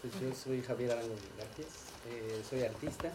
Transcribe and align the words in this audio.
Pues 0.00 0.14
yo 0.22 0.34
soy 0.34 0.62
Javier 0.62 0.92
Arango 0.92 1.14
Gracias, 1.36 1.68
eh, 2.08 2.40
soy 2.48 2.62
artista. 2.62 3.10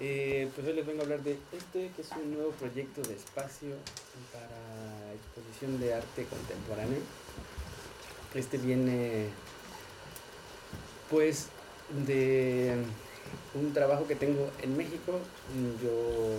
Eh, 0.00 0.48
pues 0.54 0.66
hoy 0.66 0.74
les 0.74 0.86
vengo 0.86 1.00
a 1.00 1.02
hablar 1.02 1.22
de 1.22 1.36
este, 1.52 1.90
que 1.94 2.02
es 2.02 2.10
un 2.12 2.34
nuevo 2.34 2.52
proyecto 2.52 3.02
de 3.02 3.14
espacio 3.14 3.74
para 4.32 5.12
exposición 5.12 5.78
de 5.80 5.94
arte 5.94 6.24
contemporáneo. 6.24 7.00
Este 8.34 8.58
viene, 8.58 9.28
pues, 11.10 11.48
de 12.06 12.76
un 13.54 13.72
trabajo 13.74 14.06
que 14.06 14.14
tengo 14.14 14.50
en 14.62 14.76
México. 14.76 15.18
Yo 15.82 16.30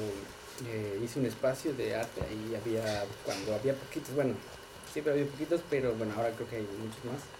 eh, 0.67 0.99
hice 1.03 1.19
un 1.19 1.25
espacio 1.25 1.73
de 1.73 1.95
arte, 1.95 2.21
ahí 2.21 2.55
había, 2.55 3.05
cuando 3.25 3.53
había 3.53 3.75
poquitos, 3.75 4.15
bueno, 4.15 4.33
siempre 4.91 5.13
había 5.13 5.25
poquitos, 5.25 5.61
pero 5.69 5.93
bueno, 5.93 6.13
ahora 6.15 6.31
creo 6.31 6.49
que 6.49 6.55
hay 6.55 6.67
muchos 6.81 7.05
más. 7.05 7.38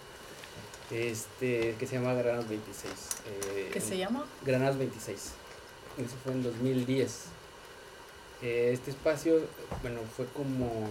Este, 0.90 1.76
que 1.78 1.86
se 1.86 1.96
llama 1.96 2.14
Granados 2.14 2.48
26. 2.48 2.92
Eh, 3.26 3.70
¿Qué 3.72 3.80
se 3.80 3.96
llama? 3.96 4.26
Granados 4.44 4.76
26. 4.78 5.32
Eso 5.98 6.16
fue 6.24 6.32
en 6.32 6.42
2010. 6.42 7.26
Eh, 8.42 8.70
este 8.72 8.90
espacio, 8.90 9.40
bueno, 9.82 10.00
fue 10.16 10.26
como 10.26 10.88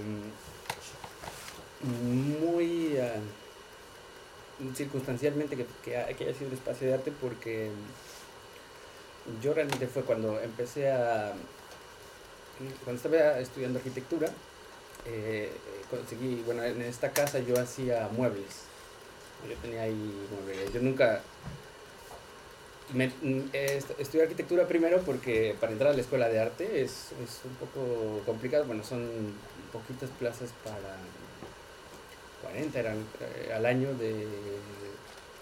muy 1.82 2.98
uh, 2.98 4.76
circunstancialmente 4.76 5.56
que, 5.56 5.66
que, 5.84 5.98
haya 5.98 6.34
sido 6.34 6.48
un 6.48 6.54
espacio 6.54 6.88
de 6.88 6.94
arte 6.94 7.12
porque 7.20 7.72
yo 9.42 9.54
realmente 9.54 9.88
fue 9.88 10.04
cuando 10.04 10.40
empecé 10.40 10.92
a, 10.92 11.34
cuando 12.84 13.02
estaba 13.02 13.40
estudiando 13.40 13.80
arquitectura, 13.80 14.30
eh, 15.06 15.52
conseguí, 15.90 16.44
bueno, 16.46 16.64
en 16.64 16.82
esta 16.82 17.12
casa 17.12 17.40
yo 17.40 17.60
hacía 17.60 18.10
muebles. 18.12 18.69
Yo 19.48 19.56
tenía 19.62 19.84
ahí 19.84 20.28
muebles. 20.32 20.74
Yo 20.74 20.82
nunca... 20.82 21.22
Me, 22.94 23.12
estudié 24.00 24.24
arquitectura 24.24 24.68
primero 24.68 25.02
porque 25.02 25.56
para 25.60 25.72
entrar 25.72 25.92
a 25.92 25.94
la 25.94 26.02
escuela 26.02 26.28
de 26.28 26.40
arte 26.40 26.82
es, 26.82 27.12
es 27.24 27.42
un 27.46 27.54
poco 27.56 28.22
complicado. 28.26 28.66
Bueno, 28.66 28.84
son 28.84 29.08
poquitas 29.72 30.10
plazas 30.18 30.50
para 30.64 30.98
40 32.42 32.80
eran 32.80 33.06
eh, 33.20 33.54
al 33.54 33.66
año 33.68 33.94
de 33.94 34.26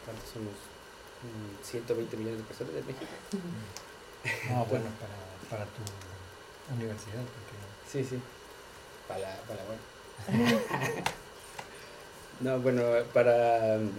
¿cuántos 0.04 0.30
somos? 0.30 0.54
120 1.64 2.16
mm, 2.16 2.20
millones 2.20 2.40
de 2.40 2.46
personas 2.46 2.74
en 2.76 2.88
México. 2.88 3.12
Ah, 4.50 4.66
bueno, 4.70 4.86
para, 5.00 5.62
para 5.62 5.72
tu 5.72 6.74
universidad. 6.76 7.22
Porque... 7.22 7.56
Sí, 7.90 8.04
sí 8.04 8.22
para, 9.08 9.38
para 9.48 9.64
bueno. 9.64 10.62
no, 12.40 12.60
bueno, 12.60 12.84
para 13.14 13.78
um, 13.78 13.90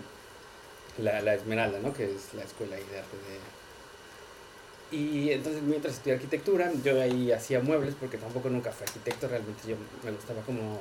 la, 0.99 1.21
la, 1.23 1.35
Esmeralda, 1.35 1.79
¿no? 1.81 1.93
Que 1.93 2.05
es 2.05 2.35
la 2.35 2.43
escuela 2.43 2.77
de 2.77 2.83
arte 2.83 3.17
de... 3.17 4.97
Y 4.97 5.33
entonces 5.33 5.63
mientras 5.63 5.95
estudié 5.95 6.15
arquitectura, 6.15 6.73
yo 6.83 7.01
ahí 7.01 7.31
hacía 7.31 7.61
muebles 7.61 7.95
porque 7.99 8.17
tampoco 8.17 8.49
nunca 8.49 8.73
fui 8.73 8.87
arquitecto, 8.87 9.29
realmente 9.29 9.69
yo 9.69 9.77
me 10.03 10.11
gustaba 10.13 10.41
como 10.43 10.79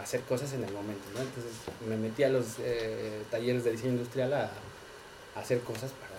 hacer 0.00 0.20
cosas 0.22 0.52
en 0.52 0.64
el 0.64 0.72
momento, 0.72 1.04
¿no? 1.14 1.20
Entonces 1.20 1.52
me 1.88 1.96
metí 1.96 2.22
a 2.22 2.28
los 2.28 2.58
eh, 2.60 3.22
talleres 3.30 3.64
de 3.64 3.72
diseño 3.72 3.92
industrial 3.92 4.32
a, 4.34 4.50
a, 5.34 5.40
hacer 5.40 5.60
cosas 5.60 5.90
para 5.92 6.12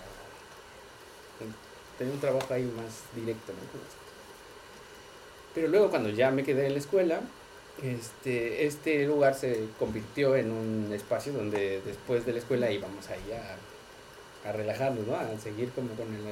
tener 1.98 2.12
un 2.12 2.20
trabajo 2.20 2.52
ahí 2.52 2.64
más 2.76 3.02
directo, 3.14 3.52
¿no? 3.52 3.80
Pero 5.54 5.68
luego 5.68 5.88
cuando 5.90 6.10
ya 6.10 6.30
me 6.30 6.44
quedé 6.44 6.66
en 6.66 6.72
la 6.72 6.78
escuela, 6.80 7.20
este, 7.82 8.66
este 8.66 9.06
lugar 9.06 9.34
se 9.34 9.66
convirtió 9.78 10.36
en 10.36 10.50
un 10.50 10.92
espacio 10.92 11.32
donde 11.32 11.80
después 11.84 12.24
de 12.24 12.32
la 12.32 12.38
escuela 12.38 12.70
íbamos 12.70 13.08
ahí 13.08 13.32
a, 13.32 14.48
a 14.48 14.52
relajarnos, 14.52 15.06
¿no? 15.06 15.16
A 15.16 15.38
seguir 15.38 15.70
como 15.70 15.88
con 15.94 16.06
el, 16.14 16.22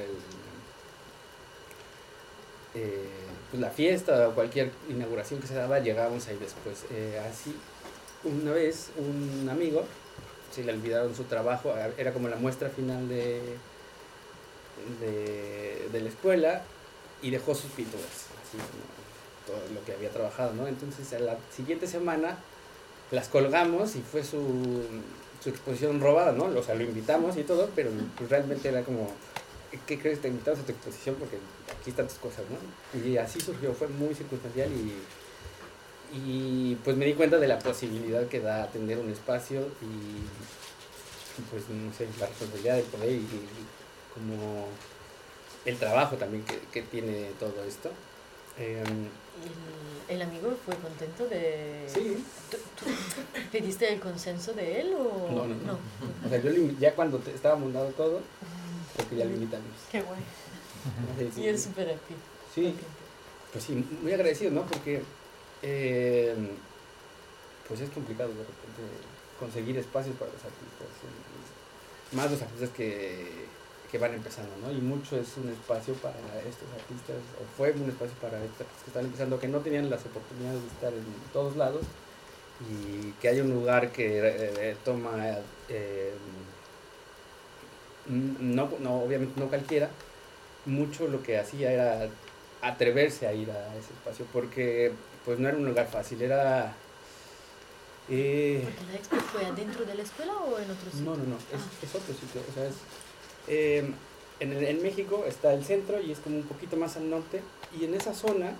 eh, 2.75 3.05
pues 3.51 3.61
la 3.61 3.69
fiesta 3.69 4.29
o 4.29 4.33
cualquier 4.33 4.71
inauguración 4.89 5.39
que 5.39 5.47
se 5.47 5.53
daba, 5.53 5.79
llegábamos 5.79 6.27
ahí 6.27 6.37
después. 6.37 6.85
Eh, 6.91 7.21
así, 7.29 7.55
una 8.23 8.51
vez 8.51 8.89
un 8.97 9.47
amigo, 9.49 9.85
se 10.51 10.63
le 10.63 10.73
olvidaron 10.73 11.15
su 11.15 11.25
trabajo, 11.25 11.73
era 11.97 12.13
como 12.13 12.29
la 12.29 12.35
muestra 12.35 12.69
final 12.69 13.07
de, 13.07 13.41
de, 14.99 16.01
la 16.01 16.09
escuela 16.09 16.63
y 17.21 17.29
dejó 17.29 17.53
sus 17.55 17.71
pinturas, 17.71 18.27
todo 19.45 19.57
lo 19.73 19.83
que 19.85 19.93
había 19.93 20.09
trabajado, 20.09 20.53
¿no? 20.53 20.67
Entonces, 20.67 21.11
a 21.13 21.19
la 21.19 21.37
siguiente 21.55 21.87
semana 21.87 22.37
las 23.11 23.27
colgamos 23.27 23.95
y 23.95 24.01
fue 24.01 24.23
su, 24.23 24.83
su 25.43 25.49
exposición 25.49 25.99
robada, 25.99 26.31
¿no? 26.31 26.45
O 26.45 26.63
sea, 26.63 26.75
lo 26.75 26.83
invitamos 26.83 27.37
y 27.37 27.43
todo, 27.43 27.69
pero 27.75 27.91
pues, 28.17 28.29
realmente 28.29 28.69
era 28.69 28.83
como, 28.83 29.09
¿qué 29.85 29.99
crees? 29.99 30.21
Te 30.21 30.29
invitamos 30.29 30.61
a 30.61 30.63
tu 30.63 30.71
exposición 30.71 31.15
porque 31.15 31.37
aquí 31.79 31.89
están 31.89 32.07
tus 32.07 32.17
cosas, 32.17 32.45
¿no? 32.49 32.99
Y 32.99 33.17
así 33.17 33.39
surgió, 33.39 33.73
fue 33.73 33.87
muy 33.87 34.15
circunstancial 34.15 34.69
y, 34.71 34.95
y 36.17 36.75
pues 36.83 36.95
me 36.95 37.05
di 37.05 37.13
cuenta 37.13 37.37
de 37.37 37.47
la 37.47 37.59
posibilidad 37.59 38.27
que 38.27 38.39
da 38.39 38.63
atender 38.63 38.97
un 38.97 39.11
espacio 39.11 39.61
y 39.81 40.23
pues 41.49 41.67
no 41.69 41.91
sé, 41.93 42.07
la 42.19 42.27
responsabilidad 42.27 42.75
de 42.75 42.83
poder 42.83 43.11
y, 43.11 43.27
como 44.13 44.67
el 45.65 45.77
trabajo 45.77 46.15
también 46.17 46.43
que, 46.43 46.59
que 46.71 46.83
tiene 46.83 47.31
todo 47.39 47.63
esto. 47.67 47.89
Em, 48.57 49.09
el, 50.09 50.21
amigo 50.21 50.53
fue 50.65 50.75
contento 50.75 51.27
de... 51.27 51.85
Sí. 51.87 52.23
pediste 53.51 53.91
el 53.91 53.99
consenso 53.99 54.53
de 54.53 54.81
él 54.81 54.93
o...? 54.93 55.29
No, 55.31 55.47
no, 55.47 55.55
no. 55.55 55.79
O 56.25 56.29
sea, 56.29 56.41
yo 56.41 56.51
ya 56.79 56.93
cuando 56.95 57.21
estaba 57.33 57.55
montado 57.55 57.89
todo, 57.89 58.21
porque 58.95 59.15
ya 59.15 59.25
lo 59.25 59.31
invitamos. 59.31 59.67
Qué 59.91 60.01
guay. 60.01 60.21
Y 61.37 61.47
él 61.47 61.59
súper 61.59 61.89
happy. 61.89 62.15
Sí. 62.53 62.75
Pues 63.51 63.65
sí, 63.65 63.85
muy 64.01 64.11
agradecido, 64.11 64.51
¿no? 64.51 64.65
Porque 64.65 65.03
em, 65.61 66.49
pues 67.67 67.79
es 67.81 67.89
complicado 67.91 68.29
de 68.29 68.39
repente 68.39 68.81
conseguir 69.39 69.77
espacios 69.77 70.15
para 70.17 70.31
los 70.31 70.41
artistas. 70.43 70.87
Más 72.11 72.31
los 72.31 72.41
artistas 72.41 72.69
que 72.69 73.45
que 73.93 73.99
van 73.99 74.15
empezando, 74.15 74.49
¿no? 74.57 74.71
Y 74.71 74.81
mucho 74.81 75.15
es 75.15 75.37
un 75.37 75.49
espacio 75.49 75.93
para 75.93 76.15
estos 76.49 76.67
artistas, 76.73 77.17
o 77.39 77.45
fue 77.55 77.73
un 77.73 77.87
espacio 77.87 78.15
para 78.19 78.43
estos 78.43 78.61
artistas 78.61 78.83
que 78.83 78.89
están 78.89 79.05
empezando, 79.05 79.39
que 79.39 79.47
no 79.47 79.59
tenían 79.59 79.87
las 79.87 80.03
oportunidades 80.03 80.61
de 80.61 80.67
estar 80.69 80.91
en 80.91 81.05
todos 81.31 81.55
lados, 81.55 81.83
y 82.67 83.11
que 83.21 83.27
hay 83.27 83.39
un 83.41 83.51
lugar 83.51 83.91
que 83.91 84.17
eh, 84.17 84.53
eh, 84.57 84.77
toma, 84.83 85.11
eh, 85.69 86.11
no, 88.07 88.67
no, 88.79 89.03
obviamente 89.03 89.39
no 89.39 89.47
cualquiera, 89.47 89.91
mucho 90.65 91.07
lo 91.07 91.21
que 91.21 91.37
hacía 91.37 91.71
era 91.71 92.09
atreverse 92.63 93.27
a 93.27 93.33
ir 93.33 93.51
a 93.51 93.75
ese 93.75 93.93
espacio, 93.93 94.25
porque 94.33 94.91
pues 95.23 95.37
no 95.37 95.49
era 95.49 95.57
un 95.57 95.67
lugar 95.67 95.87
fácil, 95.87 96.19
era... 96.23 96.73
Eh, 98.09 98.59
¿Porque 98.63 98.91
la 98.91 98.97
expo 98.97 99.17
fue 99.17 99.45
adentro 99.45 99.85
de 99.85 99.93
la 99.93 100.01
escuela 100.01 100.33
o 100.33 100.57
en 100.57 100.71
otro 100.71 100.89
sitio? 100.89 101.05
No, 101.05 101.15
no, 101.15 101.23
no, 101.25 101.35
es, 101.35 101.61
ah. 101.61 101.83
es 101.83 101.93
otro 101.93 102.13
sitio, 102.15 102.41
o 102.49 102.53
sea, 102.55 102.65
es 102.65 102.75
Em, 103.47 103.93
en, 104.39 104.81
México 104.81 105.23
está 105.27 105.53
el 105.53 105.63
centro 105.63 106.01
y 106.01 106.11
es 106.11 106.19
como 106.19 106.37
un 106.37 106.43
poquito 106.43 106.77
más 106.77 106.97
al 106.97 107.09
norte. 107.09 107.41
Y 107.79 107.85
en 107.85 107.93
esa 107.93 108.13
zona 108.13 108.55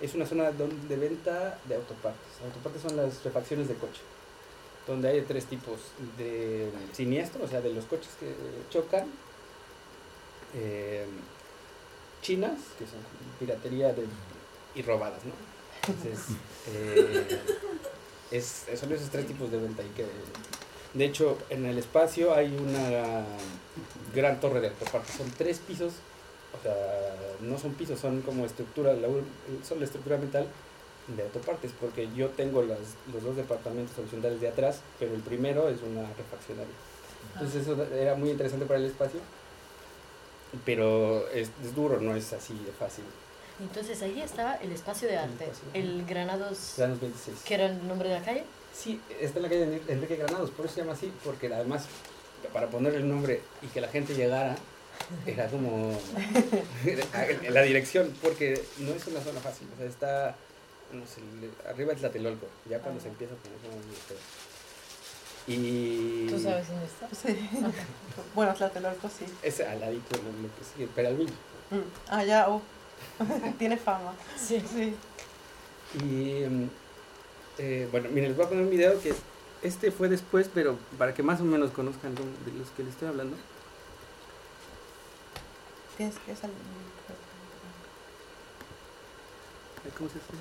es 0.00 0.14
una 0.14 0.26
zona 0.26 0.50
de 0.52 0.96
venta 0.96 1.58
de 1.66 1.74
autopartes. 1.76 2.40
Autopartes 2.44 2.82
son 2.82 2.96
las 2.96 3.24
refacciones 3.24 3.68
de 3.68 3.74
coche. 3.74 4.00
Donde 4.86 5.08
hay 5.08 5.22
tres 5.22 5.46
tipos 5.46 5.78
de 6.18 6.70
siniestro, 6.92 7.44
o 7.44 7.48
sea, 7.48 7.60
de 7.60 7.72
los 7.72 7.84
coches 7.84 8.10
que 8.18 8.34
chocan. 8.70 9.04
Em, 10.54 11.08
chinas, 12.20 12.58
que 12.78 12.86
son 12.86 13.00
piratería 13.38 13.92
de, 13.92 14.06
y 14.74 14.82
robadas, 14.82 15.24
¿no? 15.24 15.32
Entonces, 15.88 16.36
eh, 16.68 17.40
es, 18.30 18.66
son 18.78 18.92
esos 18.92 19.10
tres 19.10 19.26
tipos 19.26 19.50
de 19.50 19.58
venta 19.58 19.82
y 19.82 19.88
que 19.88 20.06
de 20.94 21.04
hecho, 21.04 21.38
en 21.48 21.64
el 21.64 21.78
espacio 21.78 22.34
hay 22.34 22.54
una 22.54 23.24
gran 24.14 24.40
torre 24.40 24.60
de 24.60 24.68
autopartes. 24.68 25.16
Son 25.16 25.30
tres 25.30 25.58
pisos, 25.58 25.94
o 26.58 26.62
sea, 26.62 26.74
no 27.40 27.58
son 27.58 27.72
pisos, 27.74 27.98
son 27.98 28.20
como 28.22 28.44
estructura, 28.44 28.94
son 29.66 29.78
la 29.78 29.84
estructura 29.84 30.18
mental 30.18 30.46
de 31.16 31.22
autopartes, 31.22 31.72
porque 31.80 32.08
yo 32.14 32.28
tengo 32.28 32.62
las, 32.62 32.78
los 33.12 33.22
dos 33.22 33.36
departamentos 33.36 33.98
horizontales 33.98 34.40
de 34.40 34.48
atrás, 34.48 34.80
pero 34.98 35.14
el 35.14 35.20
primero 35.20 35.68
es 35.68 35.78
una 35.82 36.02
refaccionaria. 36.14 36.74
Entonces 37.34 37.62
eso 37.62 37.82
era 37.94 38.14
muy 38.14 38.30
interesante 38.30 38.66
para 38.66 38.78
el 38.78 38.86
espacio, 38.86 39.20
pero 40.64 41.28
es, 41.30 41.50
es 41.62 41.74
duro, 41.74 42.00
no 42.00 42.14
es 42.14 42.32
así 42.32 42.54
de 42.54 42.72
fácil. 42.72 43.04
Entonces 43.60 44.02
ahí 44.02 44.20
estaba 44.20 44.54
el 44.56 44.72
espacio 44.72 45.08
de 45.08 45.18
arte, 45.18 45.46
el, 45.74 46.04
Granados, 46.06 46.74
Granados 46.76 47.00
26. 47.00 47.38
¿Qué 47.44 47.54
era 47.54 47.66
el 47.66 47.86
nombre 47.86 48.08
de 48.08 48.14
la 48.16 48.24
calle? 48.24 48.44
Sí, 48.74 49.00
está 49.20 49.38
en 49.38 49.42
la 49.42 49.48
calle 49.48 49.82
Enrique 49.88 50.16
Granados, 50.16 50.50
por 50.50 50.66
eso 50.66 50.74
se 50.74 50.80
llama 50.80 50.94
así, 50.94 51.12
porque 51.24 51.52
además 51.52 51.86
para 52.52 52.68
poner 52.68 52.94
el 52.94 53.08
nombre 53.08 53.40
y 53.62 53.66
que 53.68 53.80
la 53.80 53.88
gente 53.88 54.14
llegara 54.14 54.56
era 55.26 55.46
como 55.48 55.98
la 57.50 57.62
dirección, 57.62 58.14
porque 58.22 58.62
no 58.78 58.92
es 58.92 59.06
una 59.06 59.20
zona 59.20 59.40
fácil, 59.40 59.68
o 59.74 59.76
sea, 59.76 59.86
está, 59.86 60.36
no 60.92 61.04
sé, 61.06 61.20
arriba 61.68 61.92
es 61.92 61.98
Tlatelolco, 62.00 62.46
ya 62.68 62.78
cuando 62.78 63.00
se 63.00 63.08
empieza 63.08 63.34
a 63.34 63.36
poner 63.36 63.58
como 63.58 63.80
Y... 65.46 66.26
¿Tú 66.28 66.38
sabes 66.38 66.68
dónde 66.68 66.86
está? 66.86 67.08
Sí. 67.14 67.48
bueno, 68.34 68.54
Tlatelolco 68.54 69.08
sí. 69.08 69.26
Es 69.42 69.60
al 69.60 69.80
ladito, 69.80 70.16
lo 70.16 70.22
lo 70.22 70.54
que 70.54 70.64
sigue, 70.64 70.86
Peralvillo. 70.88 71.34
Mm. 71.70 71.88
Ah, 72.08 72.24
ya, 72.24 72.48
oh. 72.48 72.62
Tiene 73.58 73.76
fama. 73.76 74.12
Sí. 74.36 74.60
Sí. 74.60 74.94
Y 75.94 76.44
mm, 76.48 76.70
eh, 77.58 77.88
bueno, 77.90 78.08
miren, 78.10 78.30
les 78.30 78.36
voy 78.36 78.46
a 78.46 78.48
poner 78.48 78.64
un 78.64 78.70
video 78.70 79.00
que 79.00 79.14
este 79.62 79.90
fue 79.90 80.08
después, 80.08 80.50
pero 80.52 80.78
para 80.98 81.14
que 81.14 81.22
más 81.22 81.40
o 81.40 81.44
menos 81.44 81.70
conozcan 81.70 82.14
de 82.14 82.22
de 82.22 82.58
los 82.58 82.70
que 82.70 82.82
les 82.82 82.92
estoy 82.92 83.08
hablando. 83.08 83.36
Tienes 85.96 86.16
que 86.18 86.34
salir. 86.34 86.56
¿Cómo 89.98 90.08
se 90.08 90.18
hace? 90.18 90.32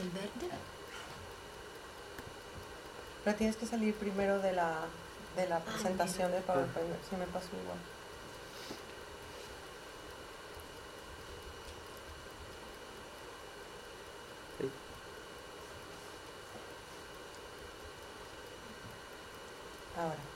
¿El 0.00 0.10
verde? 0.10 0.54
Pero 3.24 3.36
tienes 3.36 3.56
que 3.56 3.66
salir 3.66 3.94
primero 3.94 4.38
de 4.40 4.52
la, 4.52 4.78
de 5.36 5.46
la 5.48 5.60
presentación 5.60 6.32
de 6.32 6.40
PowerPoint. 6.40 6.88
Sí, 7.08 7.16
me 7.16 7.26
pasó 7.26 7.48
igual. 7.62 7.78
Ahora. 20.00 20.29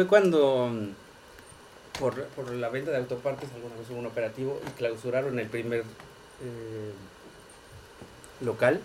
Fue 0.00 0.06
cuando 0.06 0.70
por, 1.98 2.50
la 2.54 2.70
venta 2.70 2.90
de 2.90 2.96
autopartes 2.96 3.50
alguna 3.54 3.76
vez 3.76 3.90
hubo 3.90 3.98
un 3.98 4.06
operativo 4.06 4.58
y 4.66 4.70
clausuraron 4.70 5.38
el 5.38 5.46
primer 5.46 5.80
eh, 5.80 6.92
local. 8.40 8.80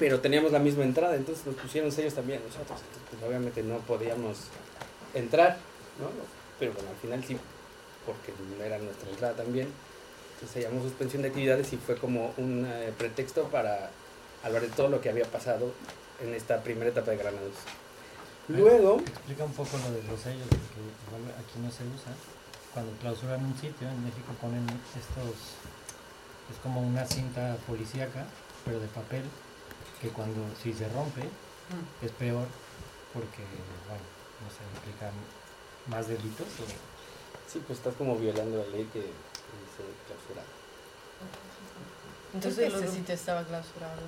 Pero 0.00 0.18
teníamos 0.18 0.50
la 0.50 0.58
misma 0.58 0.82
entrada, 0.82 1.14
entonces 1.14 1.46
nos 1.46 1.54
pusieron 1.54 1.92
sellos 1.92 2.14
también 2.14 2.40
nosotros. 2.44 2.80
Entonces, 3.04 3.28
obviamente 3.28 3.62
no 3.62 3.78
podíamos 3.78 4.48
entrar, 5.14 5.58
¿no? 6.00 6.08
Pero 6.58 6.72
bueno, 6.72 6.88
al 6.90 6.96
final 6.96 7.22
sí, 7.24 7.36
porque 8.04 8.32
era 8.66 8.78
nuestra 8.78 9.10
entrada 9.10 9.34
también. 9.34 9.68
Entonces 10.34 10.64
se 10.64 10.82
suspensión 10.82 11.22
de 11.22 11.28
actividades 11.28 11.72
y 11.72 11.76
fue 11.76 11.94
como 11.94 12.34
un 12.36 12.66
eh, 12.66 12.92
pretexto 12.98 13.44
para 13.44 13.90
hablar 14.42 14.62
de 14.62 14.70
todo 14.70 14.88
lo 14.88 15.00
que 15.00 15.08
había 15.08 15.26
pasado 15.26 15.70
en 16.20 16.34
esta 16.34 16.64
primera 16.64 16.90
etapa 16.90 17.12
de 17.12 17.18
Granados. 17.18 17.54
Luego, 18.48 18.98
Explica 19.00 19.44
un 19.44 19.52
poco 19.52 19.78
lo 19.78 19.90
de 19.92 20.02
los 20.04 20.20
sellos, 20.20 20.46
porque 20.48 20.80
igual 21.08 21.34
aquí 21.38 21.58
no 21.60 21.70
se 21.70 21.84
usa. 21.84 22.12
Cuando 22.74 22.92
clausuran 22.98 23.44
un 23.44 23.54
sitio, 23.56 23.88
en 23.88 24.04
México 24.04 24.32
ponen 24.40 24.66
estos, 24.98 25.56
es 26.50 26.58
como 26.62 26.80
una 26.82 27.06
cinta 27.06 27.56
policíaca, 27.66 28.26
pero 28.64 28.80
de 28.80 28.88
papel, 28.88 29.22
que 30.00 30.08
cuando 30.10 30.40
si 30.62 30.72
se 30.74 30.88
rompe 30.90 31.22
es 32.02 32.10
peor 32.12 32.46
porque, 33.14 33.44
bueno, 33.88 34.04
no 34.42 34.50
sé, 34.50 34.60
implica 34.76 35.10
más 35.86 36.08
delitos. 36.08 36.46
o- 36.60 37.50
sí, 37.50 37.62
pues 37.66 37.78
estás 37.78 37.94
como 37.94 38.16
violando 38.18 38.58
la 38.58 38.66
ley 38.66 38.84
que, 38.92 39.00
dice 39.00 39.82
clausurar. 40.06 40.44
Entonces 42.34 42.72
lo- 42.72 42.92
sitio 42.92 43.14
estaba 43.14 43.44
clausurado. 43.44 44.02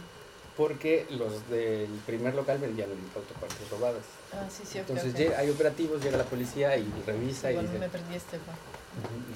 Porque 0.57 1.07
los 1.11 1.49
del 1.51 1.89
primer 2.07 2.35
local 2.35 2.59
vendían 2.59 2.89
autopartes 3.15 3.69
robadas. 3.71 4.03
Ah, 4.33 4.47
sí, 4.51 4.63
sí, 4.67 4.79
Entonces 4.79 5.13
ok. 5.13 5.19
llega- 5.19 5.39
hay 5.39 5.51
operativos, 5.51 6.03
llega 6.03 6.17
la 6.17 6.25
policía 6.25 6.77
y 6.77 6.87
revisa 7.07 7.53
y 7.53 7.59
dice, 7.59 7.79
me 7.79 7.89
perdí 7.89 8.15
este, 8.15 8.39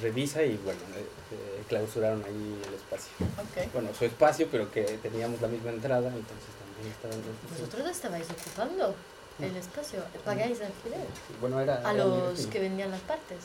revisa 0.01 0.43
y 0.43 0.57
bueno, 0.65 0.81
eh, 0.97 1.05
eh, 1.33 1.63
clausuraron 1.69 2.25
ahí 2.25 2.61
el 2.67 2.75
espacio. 2.75 3.11
Ok. 3.39 3.73
Bueno, 3.75 3.91
su 3.97 4.05
espacio, 4.07 4.49
pero 4.51 4.71
que 4.71 4.83
teníamos 5.03 5.41
la 5.43 5.49
misma 5.49 5.71
entrada, 5.71 6.09
entonces 6.09 6.49
también 6.59 6.93
estaban 6.95 7.19
los- 7.19 7.59
¿Vosotros 7.61 7.91
estabais 7.91 8.27
ocupando 8.31 8.95
el 9.41 9.57
espacio? 9.57 10.01
¿Pagáis 10.25 10.59
alquiler? 10.63 11.07
Bueno, 11.41 11.61
era... 11.61 11.87
A 11.87 11.93
era 11.93 12.05
los 12.05 12.47
que 12.47 12.61
vendían 12.61 12.91
las 12.91 13.01
partes. 13.03 13.39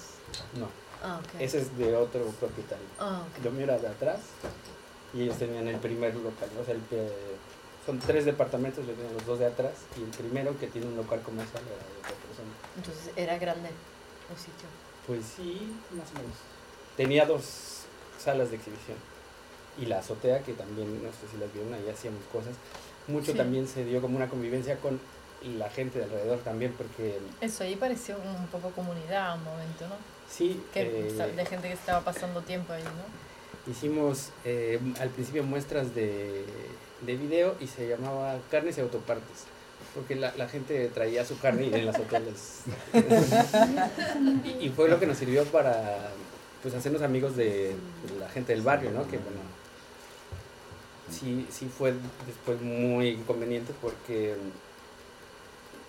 No, 0.57 0.69
Ah, 1.03 1.19
ok. 1.19 1.41
ese 1.41 1.59
es 1.59 1.77
de 1.77 1.95
otro 1.95 2.23
propietario. 2.39 2.85
Ah, 2.99 3.21
ok. 3.37 3.43
Lo 3.43 3.51
mío 3.51 3.65
era 3.65 3.77
de 3.77 3.87
atrás 3.89 4.19
y 5.13 5.23
ellos 5.23 5.37
tenían 5.37 5.67
el 5.67 5.77
primer 5.77 6.15
local, 6.15 6.49
o 6.59 6.65
sea, 6.65 6.73
el 6.73 6.81
que 6.83 7.07
son 7.85 7.99
tres 7.99 8.25
departamentos, 8.25 8.85
yo 8.85 8.93
tenía 8.93 9.11
los 9.13 9.25
dos 9.25 9.39
de 9.39 9.45
atrás 9.45 9.73
y 9.99 10.03
el 10.03 10.09
primero 10.09 10.57
que 10.59 10.67
tiene 10.67 10.87
un 10.87 10.95
local 10.97 11.21
comercial 11.21 11.61
era 11.65 11.75
de 11.77 11.99
otra 11.99 12.15
persona. 12.25 12.49
Entonces 12.77 13.11
era 13.15 13.37
grande 13.37 13.69
el 13.69 14.37
sitio. 14.37 14.67
Pues 15.05 15.23
sí, 15.35 15.71
más 15.91 16.09
o 16.11 16.13
menos. 16.19 16.35
Tenía 16.97 17.25
dos 17.25 17.83
salas 18.19 18.49
de 18.49 18.55
exhibición 18.57 18.97
y 19.77 19.85
la 19.85 19.99
azotea 19.99 20.41
que 20.41 20.53
también, 20.53 21.03
no 21.03 21.09
sé 21.11 21.27
si 21.31 21.37
las 21.37 21.53
vieron, 21.53 21.73
ahí 21.73 21.87
hacíamos 21.89 22.23
cosas. 22.31 22.55
Mucho 23.07 23.33
Sí. 23.33 23.37
también 23.37 23.67
se 23.67 23.85
dio 23.85 24.01
como 24.01 24.15
una 24.17 24.29
convivencia 24.29 24.77
con 24.77 24.99
la 25.59 25.69
gente 25.69 25.99
de 25.99 26.05
alrededor 26.05 26.39
también 26.39 26.73
porque 26.75 27.19
Eso 27.41 27.63
ahí 27.63 27.75
pareció 27.75 28.17
un 28.17 28.47
poco 28.47 28.71
comunidad 28.71 29.35
un 29.37 29.43
momento, 29.43 29.87
¿no? 29.87 29.95
sí, 30.27 30.59
Que, 30.73 31.09
eh, 31.09 31.33
de 31.35 31.45
gente 31.45 31.67
que 31.67 31.73
estaba 31.75 32.01
pasando 32.01 32.41
tiempo 32.41 32.73
ahí, 32.73 32.83
¿no? 32.83 33.71
Hicimos 33.71 34.29
eh, 34.43 34.79
al 34.99 35.09
principio 35.09 35.43
muestras 35.43 35.93
de, 35.93 36.45
de 37.01 37.15
video 37.15 37.55
y 37.59 37.67
se 37.67 37.87
llamaba 37.87 38.37
Carnes 38.51 38.77
y 38.77 38.81
Autopartes. 38.81 39.45
Porque 39.93 40.15
la, 40.15 40.33
la 40.35 40.47
gente 40.47 40.89
traía 40.89 41.25
su 41.25 41.37
carne 41.39 41.67
en 41.73 41.85
las 41.85 41.99
hoteles. 41.99 42.63
y, 44.43 44.65
y 44.65 44.69
fue 44.69 44.89
lo 44.89 44.99
que 44.99 45.05
nos 45.05 45.17
sirvió 45.17 45.43
para 45.45 46.11
pues 46.61 46.73
hacernos 46.73 47.01
amigos 47.01 47.35
de 47.35 47.75
la 48.19 48.27
gente 48.29 48.53
del 48.53 48.61
barrio, 48.61 48.91
¿no? 48.91 49.07
Que 49.07 49.17
bueno, 49.17 49.39
sí, 51.11 51.45
sí 51.51 51.67
fue 51.67 51.93
después 52.25 52.61
muy 52.61 53.09
inconveniente 53.09 53.73
porque 53.81 54.35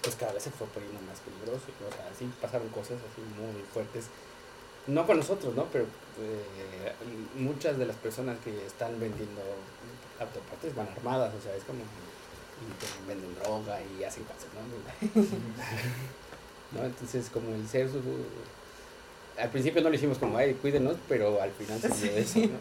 pues 0.02 0.14
cada 0.16 0.32
vez 0.32 0.42
se 0.42 0.50
fue 0.50 0.66
poniendo 0.68 1.00
más 1.02 1.18
peligroso. 1.20 1.64
O 1.88 1.94
sea, 1.94 2.10
sí 2.18 2.30
pasaron 2.40 2.68
cosas 2.68 2.98
así 2.98 3.22
muy 3.40 3.62
fuertes 3.72 4.06
no 4.87 5.07
con 5.07 5.16
nosotros, 5.16 5.55
¿no? 5.55 5.64
Pero 5.73 5.85
eh, 5.85 6.93
muchas 7.37 7.78
de 7.78 7.87
las 7.87 7.97
personas 7.97 8.38
que 8.45 8.66
están 8.66 8.99
vendiendo 9.00 9.43
autopartes 10.21 10.75
van 10.75 10.88
armadas, 10.88 11.33
o 11.35 11.43
sea, 11.43 11.55
es 11.55 11.64
como 11.64 11.81
y 12.59 13.09
venden 13.09 13.35
droga 13.43 13.78
y 13.83 14.05
hacen 14.05 14.25
cosas, 14.25 14.47
¿no? 14.55 15.21
¿No? 16.81 16.87
Entonces, 16.87 17.28
como 17.31 17.55
el 17.55 17.69
ser 17.69 17.88
su... 17.90 18.00
Al 19.38 19.50
principio 19.50 19.83
no 19.83 19.90
lo 19.90 19.95
hicimos 19.95 20.19
como, 20.19 20.38
ay, 20.38 20.55
cuídenos, 20.55 20.97
pero 21.09 21.43
al 21.43 21.50
final 21.52 21.81
se 21.81 21.88
dio 21.88 22.16
eso, 22.16 22.38
¿no? 22.40 22.59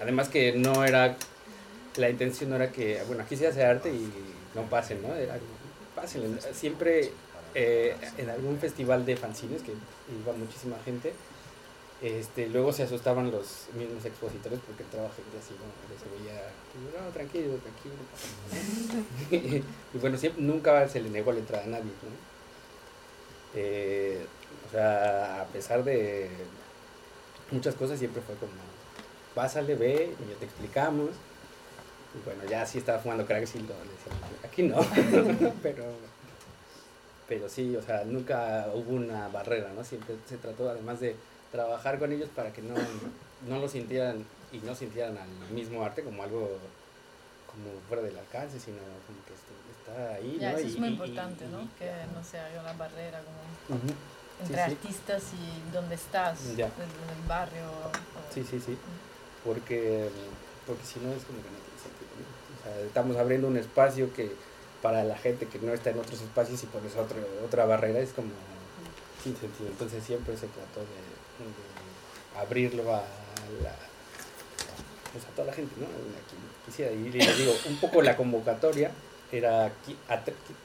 Además 0.00 0.28
que 0.28 0.52
no 0.52 0.84
era... 0.84 1.16
La 1.96 2.10
intención 2.10 2.50
no 2.50 2.56
era 2.56 2.70
que, 2.70 3.02
bueno, 3.06 3.22
aquí 3.22 3.36
se 3.36 3.46
hace 3.46 3.64
arte 3.64 3.88
y 3.88 4.12
no 4.54 4.68
pasen, 4.68 5.00
¿no? 5.00 5.14
Era 5.14 5.38
pasen. 5.94 6.38
Siempre 6.52 7.10
eh, 7.58 7.96
en 8.18 8.28
algún 8.28 8.58
festival 8.58 9.06
de 9.06 9.16
fanzines 9.16 9.62
que 9.62 9.72
iba 9.72 10.32
muchísima 10.34 10.76
gente, 10.84 11.14
este, 12.02 12.48
luego 12.48 12.70
se 12.70 12.82
asustaban 12.82 13.30
los 13.30 13.68
mismos 13.74 14.04
expositores 14.04 14.60
porque 14.66 14.82
entraba 14.82 15.08
gente 15.08 15.38
así, 15.38 15.54
¿no? 15.54 15.64
Se 15.96 16.22
veía, 16.22 16.42
no, 17.00 17.10
tranquilo, 17.14 17.56
tranquilo. 17.56 17.94
no 17.96 18.04
pasa 18.12 18.28
nada". 18.92 19.64
y 19.94 19.98
bueno, 19.98 20.18
siempre, 20.18 20.42
nunca 20.42 20.86
se 20.86 21.00
le 21.00 21.08
negó 21.08 21.32
la 21.32 21.38
entrada 21.38 21.64
a 21.64 21.68
nadie. 21.68 21.90
Eh, 23.54 24.26
o 24.68 24.70
sea, 24.72 25.40
a 25.40 25.44
pesar 25.46 25.82
de 25.82 26.28
muchas 27.50 27.74
cosas, 27.74 27.98
siempre 27.98 28.20
fue 28.20 28.34
como, 28.34 28.52
pásale, 29.34 29.76
ve, 29.76 30.14
y 30.22 30.30
ya 30.30 30.38
te 30.38 30.44
explicamos. 30.44 31.08
Y 32.14 32.22
bueno, 32.22 32.44
ya 32.50 32.66
sí 32.66 32.76
estaba 32.76 32.98
fumando 32.98 33.24
crack, 33.24 33.46
sí 33.46 33.60
lo 33.60 33.68
decía, 33.68 34.44
aquí 34.44 34.62
no, 34.62 34.76
pero 35.62 35.84
pero 37.28 37.48
sí, 37.48 37.74
o 37.76 37.82
sea, 37.82 38.04
nunca 38.04 38.68
hubo 38.74 38.92
una 38.94 39.28
barrera, 39.28 39.72
¿no? 39.74 39.82
Siempre 39.84 40.14
se 40.28 40.36
trató 40.36 40.68
además 40.70 41.00
de 41.00 41.16
trabajar 41.52 41.98
con 41.98 42.12
ellos 42.12 42.28
para 42.34 42.52
que 42.52 42.62
no, 42.62 42.74
no 43.48 43.58
lo 43.58 43.68
sintieran 43.68 44.24
y 44.52 44.58
no 44.58 44.74
sintieran 44.74 45.16
al 45.18 45.28
mismo 45.52 45.84
arte 45.84 46.02
como 46.02 46.22
algo 46.22 46.58
como 47.50 47.70
fuera 47.88 48.02
del 48.02 48.16
alcance, 48.18 48.60
sino 48.60 48.78
como 49.06 49.24
que 49.26 49.32
esto- 49.34 49.52
está 49.78 50.14
ahí, 50.14 50.38
Ya, 50.40 50.52
¿no? 50.52 50.58
eso 50.58 50.66
es 50.68 50.74
Y- 50.74 50.78
muy 50.78 50.88
y- 50.88 50.92
importante, 50.92 51.44
y- 51.44 51.48
¿no? 51.48 51.58
Que 51.78 51.90
no 52.14 52.22
se 52.22 52.38
haga 52.38 52.60
una 52.60 52.72
barrera 52.74 53.20
como 53.20 53.80
entre 54.40 54.56
sí. 54.56 54.70
artistas 54.72 55.22
y 55.32 55.72
dónde 55.72 55.94
estás, 55.94 56.56
Ya. 56.56 56.66
en 56.66 56.72
el 57.22 57.28
barrio. 57.28 57.62
o- 57.64 58.32
Sí, 58.34 58.44
sí, 58.48 58.60
sí, 58.60 58.76
porque, 59.44 60.10
porque 60.66 60.84
si 60.84 61.00
no 61.00 61.12
es 61.12 61.24
como 61.24 61.38
que 61.38 61.48
no 61.50 61.56
tiene 61.56 61.80
sentido, 61.80 62.10
¿no? 62.20 62.60
O 62.60 62.62
sea, 62.62 62.86
estamos 62.86 63.16
abriendo 63.16 63.48
un 63.48 63.56
espacio 63.56 64.12
que 64.12 64.30
para 64.82 65.04
la 65.04 65.16
gente 65.16 65.46
que 65.46 65.58
no 65.58 65.72
está 65.72 65.90
en 65.90 65.98
otros 65.98 66.20
espacios 66.20 66.62
y 66.62 66.66
pones 66.66 66.96
otro, 66.96 67.16
otra 67.44 67.64
barrera 67.64 68.00
es 68.00 68.10
como 68.10 68.30
sin 69.22 69.36
sentido. 69.36 69.70
Entonces 69.70 70.04
siempre 70.04 70.34
se 70.36 70.46
trató 70.46 70.80
de, 70.80 72.40
abrirlo 72.40 72.94
a 72.94 73.02
la 73.62 73.74
pues 75.12 75.24
toda 75.34 75.46
la 75.46 75.52
gente, 75.54 75.74
¿no? 75.78 75.86
A 75.86 76.28
quien 76.28 76.40
quisiera. 76.66 76.92
Y 76.92 77.10
les 77.10 77.38
digo, 77.38 77.54
un 77.68 77.76
poco 77.78 78.02
la 78.02 78.16
convocatoria 78.16 78.90
era 79.32 79.66
aquí, 79.66 79.96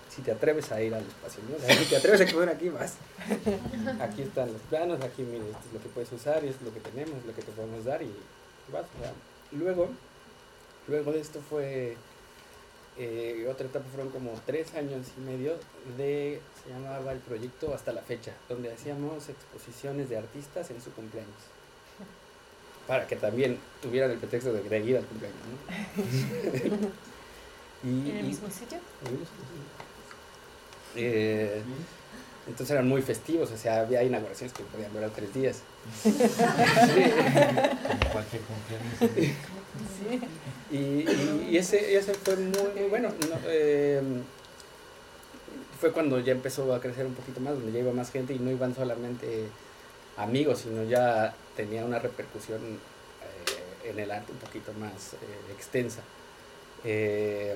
si 0.10 0.22
te 0.22 0.32
atreves 0.32 0.72
a 0.72 0.82
ir 0.82 0.94
al 0.94 1.04
espacio, 1.04 1.42
¿no? 1.50 1.74
Si 1.74 1.86
te 1.86 1.98
atreves 1.98 2.22
a 2.22 2.32
comer 2.32 2.50
aquí, 2.50 2.70
vas. 2.70 2.96
Aquí 4.02 4.24
están 4.24 4.52
los 4.52 4.62
planos, 4.64 5.02
aquí 5.02 5.24
mire, 5.24 5.46
esto 5.46 5.64
es 5.68 5.74
lo 5.74 5.82
que 5.82 5.90
puedes 5.90 6.12
usar, 6.12 6.44
esto 6.44 6.58
es 6.60 6.62
lo 6.62 6.74
que 6.74 6.80
tenemos, 6.82 7.26
lo 7.26 7.34
que 7.34 7.42
te 7.42 7.52
podemos 7.52 7.86
dar 7.86 8.02
y 8.02 8.14
vas. 8.72 8.86
luego, 9.52 9.90
luego 10.88 11.12
de 11.12 11.22
esto 11.22 11.42
fue 11.50 11.96
eh, 12.98 13.48
otra 13.50 13.68
etapa, 13.68 13.86
fueron 13.90 14.12
como 14.12 14.34
tres 14.46 14.74
años 14.76 15.08
y 15.18 15.22
medio 15.22 15.54
de, 15.98 16.42
se 16.64 16.70
llamaba 16.70 17.14
el 17.14 17.20
proyecto 17.20 17.74
hasta 17.74 17.94
la 17.94 18.02
fecha, 18.02 18.34
donde 18.50 18.72
hacíamos 18.72 19.30
exposiciones 19.30 20.10
de 20.10 20.18
artistas 20.18 20.70
en 20.72 20.82
su 20.82 20.92
cumpleaños. 20.92 21.32
Para 22.88 23.08
que 23.08 23.16
también 23.16 23.58
tuvieran 23.82 24.12
el 24.12 24.18
pretexto 24.18 24.52
de, 24.52 24.62
de 24.62 24.80
ir 24.80 24.98
al 24.98 25.06
cumpleaños, 25.06 25.40
¿no? 25.48 25.56
y, 27.90 28.10
¿En 28.10 28.18
el 28.18 28.26
mismo 28.26 28.50
sitio? 28.50 28.80
eh, 30.96 31.62
entonces 32.48 32.72
eran 32.72 32.88
muy 32.88 33.02
festivos, 33.02 33.52
o 33.52 33.58
sea, 33.58 33.82
había 33.82 34.04
inauguraciones 34.04 34.54
que 34.54 34.64
podían 34.64 34.92
durar 34.92 35.12
tres 35.12 35.34
días. 35.34 35.62
Como 36.04 38.12
cualquier 38.12 38.42
cumpleaños. 38.42 39.36
Sí. 40.00 40.20
Y, 40.76 41.06
y- 41.52 41.58
ese, 41.58 41.96
ese 41.98 42.14
fue 42.14 42.36
muy 42.38 42.90
bueno. 42.90 43.10
no, 43.10 43.38
eh, 43.46 44.02
fue 45.80 45.92
cuando 45.92 46.20
ya 46.20 46.32
empezó 46.34 46.74
a 46.74 46.80
crecer 46.80 47.06
un 47.06 47.16
poquito 47.16 47.40
más, 47.42 47.56
donde 47.56 47.72
ya 47.72 47.80
iba 47.80 47.92
más 47.92 48.12
gente 48.12 48.34
y 48.34 48.40
no 48.40 48.52
iban 48.52 48.76
solamente 48.76 49.48
amigos, 50.18 50.60
sino 50.60 50.84
ya 50.84 51.34
tenía 51.56 51.84
una 51.84 51.98
repercusión 52.00 52.60
eh, 52.62 53.90
en 53.90 54.00
el 54.00 54.12
arte 54.12 54.32
un 54.32 54.38
poquito 54.38 54.72
más 54.74 55.14
eh, 55.14 55.52
extensa. 55.56 56.02
Eh, 56.84 57.56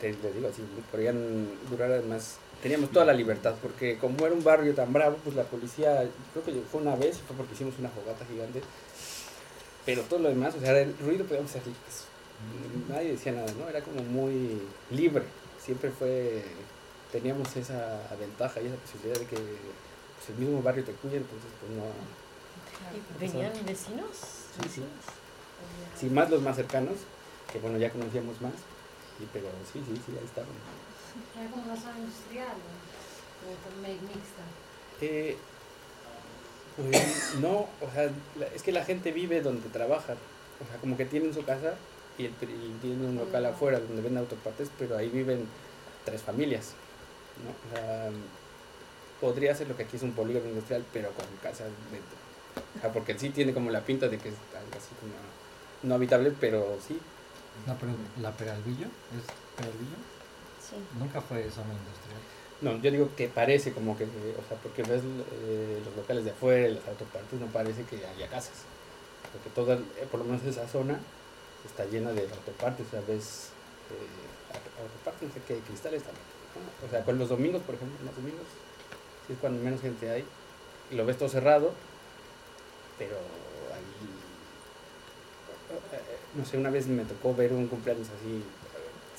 te, 0.00 0.12
digo 0.12 0.48
así, 0.48 0.62
podrían 0.90 1.48
durar 1.70 1.92
además, 1.92 2.36
teníamos 2.62 2.90
toda 2.90 3.06
la 3.06 3.12
libertad, 3.12 3.54
porque 3.62 3.98
como 3.98 4.26
era 4.26 4.34
un 4.34 4.42
barrio 4.42 4.74
tan 4.74 4.92
bravo, 4.92 5.16
pues 5.22 5.36
la 5.36 5.44
policía, 5.44 6.04
creo 6.32 6.44
que 6.44 6.52
fue 6.70 6.80
una 6.82 6.96
vez, 6.96 7.18
fue 7.26 7.36
porque 7.36 7.54
hicimos 7.54 7.74
una 7.78 7.88
fogata 7.88 8.24
gigante, 8.26 8.62
pero 9.84 10.02
todo 10.02 10.20
lo 10.20 10.28
demás, 10.28 10.54
o 10.54 10.60
sea, 10.60 10.78
el 10.78 10.96
ruido 10.98 11.24
podíamos 11.24 11.50
hacer, 11.50 11.62
nadie 12.88 13.12
decía 13.12 13.32
nada, 13.32 13.52
¿no? 13.58 13.68
Era 13.68 13.80
como 13.82 14.02
muy 14.02 14.60
libre, 14.90 15.24
siempre 15.60 15.90
fue, 15.90 16.44
teníamos 17.10 17.54
esa 17.56 18.00
ventaja 18.18 18.60
y 18.60 18.66
esa 18.66 18.76
posibilidad 18.76 19.18
de 19.18 19.26
que 19.26 19.36
pues, 19.36 20.30
el 20.30 20.36
mismo 20.36 20.62
barrio 20.62 20.84
te 20.84 20.92
cuide, 20.92 21.16
entonces 21.18 21.50
pues 21.60 21.72
no, 21.72 21.84
¿Y 22.92 23.20
¿Venían 23.20 23.52
vecinos? 23.64 24.10
Sí, 24.12 24.62
sí. 24.62 24.62
¿Vecinos? 24.62 24.90
sí, 25.98 26.06
más 26.10 26.30
los 26.30 26.42
más 26.42 26.56
cercanos, 26.56 26.96
que 27.52 27.58
bueno, 27.58 27.78
ya 27.78 27.90
conocíamos 27.90 28.40
más, 28.40 28.54
y, 29.20 29.26
pero 29.32 29.46
sí, 29.72 29.80
sí, 29.86 29.94
sí, 30.04 30.12
ahí 30.18 30.24
estaban. 30.24 30.50
Era 31.38 31.50
como 31.50 31.64
una 31.64 31.76
zona 31.76 31.98
industrial, 31.98 32.56
¿no? 32.56 33.02
Mixta. 33.82 34.42
Eh, 35.00 35.36
pues 36.76 37.34
no, 37.40 37.68
o 37.80 37.90
sea, 37.92 38.10
es 38.54 38.62
que 38.62 38.72
la 38.72 38.84
gente 38.84 39.12
vive 39.12 39.40
donde 39.40 39.68
trabaja. 39.68 40.14
O 40.62 40.66
sea, 40.66 40.76
como 40.80 40.96
que 40.96 41.04
tienen 41.04 41.34
su 41.34 41.44
casa 41.44 41.74
y, 42.18 42.26
el, 42.26 42.32
y 42.32 42.76
tienen 42.80 43.04
un 43.04 43.16
local 43.16 43.44
afuera 43.46 43.80
donde 43.80 44.02
venden 44.02 44.18
autopartes, 44.18 44.70
pero 44.78 44.96
ahí 44.96 45.08
viven 45.08 45.46
tres 46.04 46.22
familias. 46.22 46.74
¿no? 47.44 47.50
O 47.50 47.74
sea, 47.74 48.10
podría 49.20 49.54
ser 49.54 49.68
lo 49.68 49.76
que 49.76 49.84
aquí 49.84 49.96
es 49.96 50.02
un 50.02 50.12
polígono 50.12 50.48
industrial, 50.48 50.84
pero 50.92 51.10
con 51.10 51.26
casas 51.42 51.68
dentro. 51.90 52.16
O 52.76 52.80
sea, 52.80 52.92
porque 52.92 53.18
sí 53.18 53.30
tiene 53.30 53.52
como 53.52 53.70
la 53.70 53.80
pinta 53.80 54.08
de 54.08 54.18
que 54.18 54.28
es 54.28 54.34
algo 54.54 54.76
así 54.76 54.94
como 55.00 55.12
no 55.82 55.94
habitable, 55.94 56.32
pero 56.38 56.78
sí. 56.86 56.98
No, 57.66 57.76
pero 57.78 57.92
la 58.20 58.32
Peralvillo, 58.32 58.86
¿es 58.86 59.24
Peralvillo? 59.56 59.96
Sí. 60.60 60.76
Nunca 60.98 61.20
fue 61.20 61.50
zona 61.50 61.72
industrial. 61.72 62.20
No, 62.62 62.78
yo 62.80 62.90
digo 62.90 63.08
que 63.16 63.28
parece 63.28 63.72
como 63.72 63.96
que, 63.98 64.04
eh, 64.04 64.36
o 64.38 64.48
sea, 64.48 64.56
porque 64.62 64.82
ves 64.82 65.02
eh, 65.02 65.80
los 65.84 65.96
locales 65.96 66.24
de 66.24 66.30
afuera, 66.30 66.68
las 66.68 66.86
autopartes, 66.86 67.40
no 67.40 67.46
parece 67.48 67.82
que 67.84 67.96
haya 68.06 68.28
casas. 68.28 68.62
Porque 69.32 69.50
toda, 69.50 69.76
eh, 69.76 70.06
por 70.10 70.20
lo 70.20 70.26
menos 70.26 70.44
esa 70.44 70.68
zona 70.68 71.00
está 71.66 71.84
llena 71.86 72.12
de 72.12 72.22
autopartes, 72.22 72.86
o 72.86 72.90
sea, 72.90 73.00
ves 73.08 73.50
eh, 73.90 74.54
auto- 74.54 74.82
autopartes, 74.82 75.32
sé 75.34 75.40
qué, 75.48 75.60
cristales 75.60 76.02
también. 76.04 76.26
O 76.86 76.90
sea, 76.90 77.04
con 77.04 77.18
los 77.18 77.28
domingos, 77.30 77.62
por 77.62 77.74
ejemplo, 77.74 77.98
los 78.04 78.16
domingos, 78.16 78.46
sí 79.26 79.32
es 79.34 79.38
cuando 79.40 79.62
menos 79.62 79.80
gente 79.80 80.10
hay, 80.10 80.24
y 80.90 80.96
lo 80.96 81.06
ves 81.06 81.18
todo 81.18 81.28
cerrado, 81.28 81.72
pero 82.98 83.16
ahí, 83.74 84.08
no 86.36 86.44
sé, 86.44 86.56
una 86.58 86.70
vez 86.70 86.86
me 86.86 87.04
tocó 87.04 87.34
ver 87.34 87.52
un 87.52 87.66
cumpleaños 87.68 88.08
así, 88.08 88.42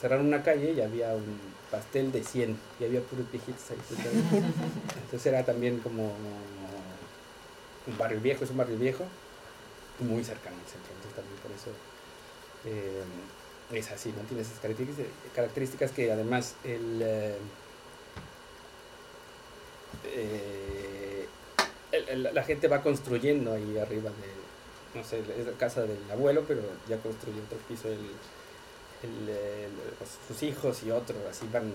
cerraron 0.03 0.25
una 0.25 0.43
calle 0.43 0.73
y 0.73 0.81
había 0.81 1.13
un 1.15 1.39
pastel 1.71 2.11
de 2.11 2.21
100 2.25 2.57
y 2.77 2.83
había 2.83 2.99
puros 2.99 3.25
viejitos 3.31 3.71
ahí. 3.71 3.77
Entonces 5.05 5.25
era 5.25 5.45
también 5.45 5.79
como 5.79 6.03
un 7.87 7.97
barrio 7.97 8.19
viejo, 8.19 8.43
es 8.43 8.49
un 8.51 8.57
barrio 8.57 8.77
viejo, 8.77 9.05
muy 9.99 10.21
cercano 10.25 10.57
al 10.57 10.69
centro, 10.69 10.91
entonces 10.93 11.15
también 11.15 11.37
por 11.41 11.51
eso 11.51 11.69
eh, 12.65 13.77
es 13.77 13.91
así, 13.91 14.09
¿no? 14.11 14.23
Tiene 14.27 14.41
esas 14.41 14.59
características, 14.59 15.05
características 15.35 15.91
que 15.91 16.11
además 16.11 16.55
el, 16.65 16.99
eh, 17.01 17.37
eh, 20.05 21.27
el- 21.93 22.09
el- 22.09 22.33
la 22.35 22.43
gente 22.43 22.67
va 22.67 22.81
construyendo 22.81 23.53
ahí 23.53 23.77
arriba 23.77 24.09
de, 24.09 24.99
no 24.99 25.05
sé, 25.05 25.19
es 25.19 25.45
la 25.45 25.53
casa 25.53 25.83
del 25.83 25.99
abuelo, 26.11 26.43
pero 26.47 26.61
ya 26.89 26.97
construye 26.97 27.39
otro 27.41 27.57
piso 27.69 27.87
el, 29.03 29.09
el, 29.09 29.29
eh, 29.29 29.67
los- 29.99 30.09
sus 30.27 30.43
hijos 30.43 30.81
y 30.83 30.91
otros, 30.91 31.17
así 31.29 31.47
van 31.51 31.71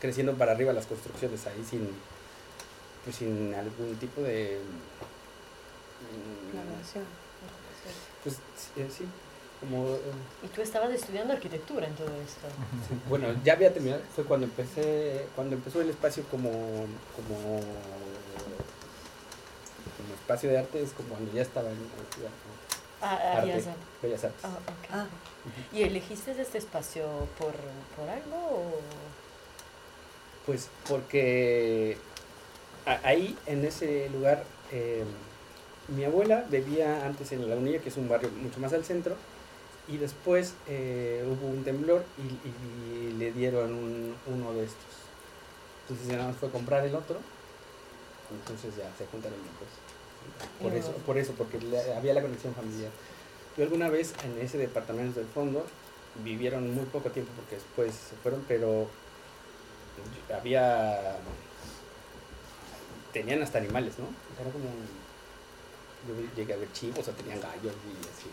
creciendo 0.00 0.34
para 0.34 0.52
arriba 0.52 0.72
las 0.72 0.86
construcciones 0.86 1.46
ahí 1.46 1.64
sin, 1.68 1.88
pues 3.04 3.16
sin 3.16 3.54
algún 3.54 3.94
tipo 3.96 4.20
de... 4.22 4.58
mm, 6.00 6.50
Planeación. 6.52 7.04
Pues 8.22 8.36
sí, 8.36 8.80
eh, 8.80 8.88
sí, 8.90 9.04
como... 9.60 9.88
eh, 9.94 10.00
Y 10.44 10.48
tú 10.48 10.60
estabas 10.62 10.90
estudiando 10.90 11.32
arquitectura 11.32 11.86
en 11.86 11.94
todo 11.94 12.08
esto. 12.08 12.46
Bueno, 13.08 13.28
ya 13.44 13.52
había 13.54 13.72
terminado, 13.72 14.02
fue 14.14 14.24
cuando 14.24 14.46
empecé, 14.46 15.26
cuando 15.34 15.54
empezó 15.56 15.80
el 15.80 15.90
espacio 15.90 16.24
como, 16.30 16.50
como, 16.50 17.60
como 19.96 20.14
espacio 20.14 20.50
de 20.50 20.58
arte, 20.58 20.82
es 20.82 20.90
como 20.92 21.08
cuando 21.10 21.32
ya 21.32 21.42
estaba 21.42 21.68
en 21.70 21.74
la 21.78 22.14
ciudad, 22.14 22.30
¿no? 22.30 22.65
Ah, 23.02 23.18
ah, 23.20 23.32
Arte. 23.38 23.62
Bellas 24.02 24.24
Artes. 24.24 24.44
Ah, 24.44 24.48
ok. 24.48 24.90
Ah, 24.92 25.06
¿Y 25.72 25.82
elegiste 25.82 26.40
este 26.40 26.58
espacio 26.58 27.04
por, 27.38 27.52
por 27.96 28.08
algo 28.08 28.36
o...? 28.36 28.80
Pues 30.46 30.68
porque 30.88 31.96
a- 32.86 33.00
ahí, 33.04 33.36
en 33.46 33.64
ese 33.64 34.08
lugar, 34.10 34.44
eh, 34.72 35.04
mi 35.88 36.04
abuela 36.04 36.44
vivía 36.50 37.04
antes 37.04 37.32
en 37.32 37.48
La 37.48 37.56
Unilla, 37.56 37.80
que 37.80 37.88
es 37.88 37.96
un 37.96 38.08
barrio 38.08 38.30
mucho 38.30 38.60
más 38.60 38.72
al 38.72 38.84
centro, 38.84 39.16
y 39.88 39.96
después 39.98 40.54
eh, 40.68 41.24
hubo 41.26 41.48
un 41.48 41.64
temblor 41.64 42.04
y, 42.18 43.08
y 43.08 43.12
le 43.18 43.32
dieron 43.32 43.72
un- 43.72 44.16
uno 44.26 44.52
de 44.52 44.64
estos. 44.64 44.84
Entonces 45.82 46.08
ya 46.08 46.16
nada 46.16 46.28
más 46.28 46.36
fue 46.38 46.48
a 46.48 46.52
comprar 46.52 46.84
el 46.84 46.94
otro, 46.94 47.18
entonces 48.32 48.74
ya 48.76 48.90
se 48.98 49.06
juntaron 49.06 49.38
los 49.38 49.46
dos. 49.60 49.68
Por 50.60 50.72
eso, 50.74 50.92
por 51.04 51.18
eso, 51.18 51.32
porque 51.32 51.58
había 51.96 52.14
la 52.14 52.22
conexión 52.22 52.54
familiar. 52.54 52.90
Yo 53.56 53.64
alguna 53.64 53.88
vez 53.88 54.14
en 54.24 54.38
ese 54.44 54.58
departamento 54.58 55.20
del 55.20 55.28
fondo 55.28 55.64
vivieron 56.24 56.74
muy 56.74 56.84
poco 56.86 57.10
tiempo 57.10 57.32
porque 57.36 57.56
después 57.56 57.94
se 57.94 58.16
fueron, 58.16 58.44
pero 58.48 58.88
había 60.34 61.16
tenían 63.12 63.42
hasta 63.42 63.58
animales, 63.58 63.94
¿no? 63.98 64.06
Era 64.40 64.50
como 64.50 64.66
yo 66.06 66.36
llegué 66.36 66.52
a 66.52 66.56
ver 66.56 66.70
chivos, 66.72 67.00
o 67.00 67.02
sea, 67.02 67.14
tenían 67.14 67.40
gallos 67.40 67.74
y 67.84 67.96
así. 68.12 68.30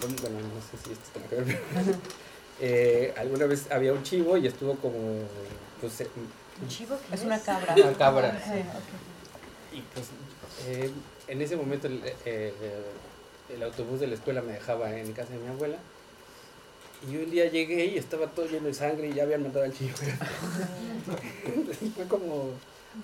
Bueno, 0.00 0.16
bueno, 0.20 0.54
no 0.54 0.60
sé 0.60 0.76
si 0.84 0.92
esto 0.92 1.10
tiene 1.12 1.28
que 1.28 1.36
ver, 1.36 1.62
pero 1.74 1.98
eh, 2.60 3.14
alguna 3.16 3.46
vez 3.46 3.70
había 3.70 3.92
un 3.92 4.02
chivo 4.02 4.36
y 4.36 4.46
estuvo 4.46 4.76
como 4.76 5.22
pues 5.80 6.00
eh, 6.00 6.08
¿Un 6.62 6.68
chivo 6.68 6.96
es 7.12 7.22
una 7.22 7.38
cabra. 7.40 7.74
una 7.74 7.92
cabra. 7.94 8.42
Sí. 8.44 9.78
Y 9.78 9.80
pues 9.92 10.06
eh, 10.66 10.90
en 11.28 11.42
ese 11.42 11.56
momento 11.56 11.86
el, 11.86 12.00
eh, 12.24 12.52
el 13.54 13.62
autobús 13.62 14.00
de 14.00 14.06
la 14.06 14.14
escuela 14.14 14.42
me 14.42 14.52
dejaba 14.52 14.96
en 14.98 15.12
casa 15.12 15.32
de 15.32 15.38
mi 15.38 15.48
abuela. 15.48 15.78
Y 17.10 17.16
un 17.16 17.30
día 17.30 17.50
llegué 17.50 17.84
y 17.86 17.98
estaba 17.98 18.26
todo 18.28 18.46
lleno 18.46 18.66
de 18.66 18.74
sangre 18.74 19.08
y 19.08 19.14
ya 19.14 19.24
habían 19.24 19.42
matado 19.42 19.64
al. 19.64 19.72
Entonces 19.72 20.14
fue 21.96 22.06
como 22.08 22.50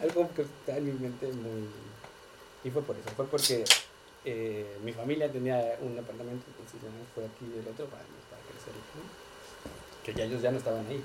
algo 0.00 0.30
que 0.34 0.42
está 0.42 0.76
en 0.78 0.86
mi 0.86 0.92
mente 0.92 1.26
muy... 1.28 1.68
Y 2.64 2.70
fue 2.70 2.82
por 2.82 2.96
eso, 2.96 3.08
fue 3.16 3.26
porque 3.26 3.64
eh, 4.24 4.76
mi 4.84 4.92
familia 4.92 5.30
tenía 5.30 5.76
un 5.80 5.98
apartamento, 5.98 6.44
entonces 6.48 6.80
ya 6.82 6.88
fue 7.14 7.24
aquí 7.24 7.44
el 7.58 7.66
otro 7.68 7.86
para, 7.86 8.02
para 8.30 8.42
crecer. 8.48 8.72
Que 10.04 10.14
ya 10.14 10.24
ellos 10.24 10.42
ya 10.42 10.50
no 10.50 10.58
estaban 10.58 10.86
ahí. 10.86 11.02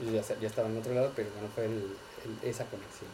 Ellos 0.00 0.26
ya, 0.28 0.38
ya 0.40 0.48
estaban 0.48 0.72
en 0.72 0.78
otro 0.78 0.94
lado, 0.94 1.12
pero 1.14 1.28
bueno, 1.32 1.48
fue 1.54 1.64
el- 1.66 1.96
esa 2.42 2.64
conexión 2.66 3.10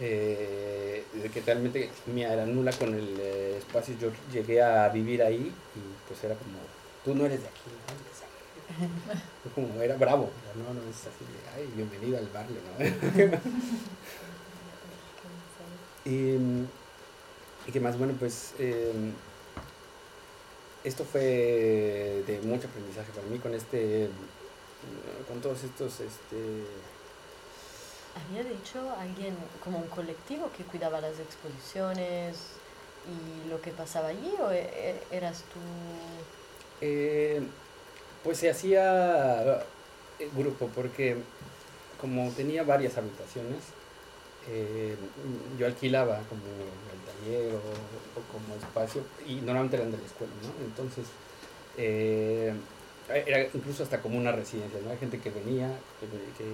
eh, 0.00 1.04
que 1.32 1.40
realmente 1.42 1.90
era 2.16 2.46
nula 2.46 2.72
con 2.72 2.94
el 2.94 3.16
eh, 3.20 3.56
espacio. 3.58 3.94
Yo 4.00 4.10
llegué 4.32 4.62
a 4.62 4.88
vivir 4.88 5.22
ahí 5.22 5.52
y 5.74 6.08
pues 6.08 6.24
era 6.24 6.34
como, 6.34 6.58
tú 7.04 7.14
no 7.14 7.26
eres 7.26 7.42
de 7.42 7.48
aquí, 7.48 7.60
¿no? 7.66 7.94
Que. 7.98 8.10
Fue 9.42 9.52
como, 9.52 9.80
era 9.82 9.96
bravo, 9.96 10.30
no, 10.56 10.74
no 10.74 10.80
es 10.88 10.96
así 11.00 11.24
de, 11.24 11.38
ay, 11.56 11.70
bienvenido 11.74 12.18
al 12.18 12.28
barrio, 12.28 12.56
¿no? 12.78 12.84
y, 16.10 16.66
y 17.66 17.72
qué 17.72 17.80
más, 17.80 17.98
bueno, 17.98 18.14
pues 18.18 18.54
eh, 18.58 18.92
esto 20.84 21.04
fue 21.04 22.22
de 22.26 22.40
mucho 22.44 22.68
aprendizaje 22.68 23.10
para 23.12 23.26
mí 23.26 23.38
con 23.38 23.54
este, 23.54 24.08
con 25.28 25.40
todos 25.40 25.64
estos, 25.64 26.00
este, 26.00 26.64
Había 28.14 28.42
dicho 28.44 28.78
alguien, 28.98 29.36
como 29.62 29.78
un 29.78 29.88
colectivo 29.88 30.50
que 30.56 30.64
cuidaba 30.64 31.00
las 31.00 31.18
exposiciones 31.18 32.36
y 33.06 33.48
lo 33.48 33.60
que 33.60 33.70
pasaba 33.70 34.08
allí 34.08 34.34
o 34.40 34.50
e- 34.50 34.70
e- 34.72 35.16
eras 35.16 35.44
tú? 35.52 35.60
Eh, 36.80 37.40
pues 38.24 38.38
se 38.38 38.50
hacía 38.50 39.64
grupo 40.34 40.68
porque 40.74 41.16
como 42.00 42.30
tenía 42.32 42.62
varias 42.62 42.96
habitaciones, 42.98 43.60
eh, 44.48 44.96
yo 45.58 45.66
alquilaba 45.66 46.18
como 46.28 46.42
el 46.42 47.00
taller 47.06 47.54
o, 47.54 47.58
o 47.58 48.22
como 48.32 48.56
espacio 48.56 49.02
y 49.26 49.36
normalmente 49.36 49.76
eran 49.76 49.92
de 49.92 49.98
la 49.98 50.04
escuela, 50.06 50.32
¿no? 50.42 50.64
Entonces 50.64 51.04
eh, 51.76 52.52
era 53.14 53.48
incluso 53.54 53.82
hasta 53.82 54.00
como 54.00 54.18
una 54.18 54.32
residencia, 54.32 54.80
¿no? 54.84 54.90
Hay 54.90 54.98
gente 54.98 55.18
que 55.18 55.30
venía, 55.30 55.68
que, 56.00 56.44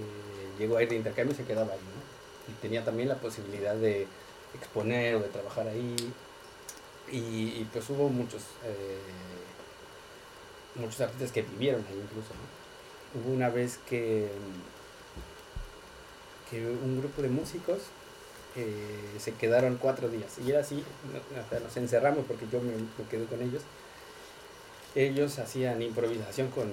llegó 0.58 0.78
ahí 0.78 0.86
de 0.86 0.96
intercambio 0.96 1.34
y 1.34 1.36
se 1.36 1.44
quedaba 1.44 1.72
ahí, 1.72 1.80
¿no? 1.80 2.52
Y 2.52 2.56
tenía 2.60 2.84
también 2.84 3.08
la 3.08 3.16
posibilidad 3.16 3.74
de 3.74 4.06
exponer 4.54 5.16
o 5.16 5.20
de 5.20 5.28
trabajar 5.28 5.68
ahí 5.68 5.96
y, 7.12 7.64
pues 7.72 7.88
hubo 7.90 8.08
muchos 8.08 8.42
eh, 8.64 8.98
muchos 10.76 11.00
artistas 11.00 11.32
que 11.32 11.42
vivieron 11.42 11.84
ahí 11.88 12.00
incluso. 12.02 12.32
Hubo 13.14 13.34
una 13.34 13.48
vez 13.48 13.78
que, 13.88 14.28
que 16.50 16.66
un 16.66 16.98
grupo 16.98 17.22
de 17.22 17.28
músicos 17.28 17.78
eh, 18.56 19.18
se 19.18 19.32
quedaron 19.34 19.76
cuatro 19.76 20.08
días. 20.08 20.38
Y 20.44 20.50
era 20.50 20.60
así, 20.60 20.82
nos 21.62 21.76
encerramos 21.76 22.24
porque 22.26 22.46
yo 22.50 22.60
me 22.60 22.72
quedé 23.10 23.26
con 23.26 23.42
ellos. 23.42 23.62
Ellos 24.96 25.38
hacían 25.38 25.80
improvisación 25.82 26.48
con, 26.50 26.64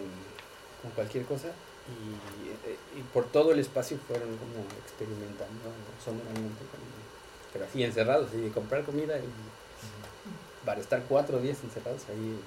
con 0.82 0.92
cualquier 0.96 1.26
cosa 1.26 1.50
y, 1.50 2.70
eh, 2.72 2.78
y 2.98 3.02
por 3.14 3.26
todo 3.26 3.52
el 3.52 3.60
espacio 3.60 3.98
fueron 4.08 4.30
como 4.38 4.66
experimentando 4.86 5.70
sonoramente, 6.04 6.64
con- 6.72 7.04
pero 7.52 7.66
así 7.66 7.84
encerrados, 7.84 8.34
y 8.34 8.38
de 8.38 8.50
comprar 8.50 8.84
comida 8.84 9.18
y 9.20 10.66
para 10.66 10.80
estar 10.82 11.04
cuatro 11.10 11.40
días 11.40 11.58
encerrados 11.64 12.02
ahí 12.10 12.40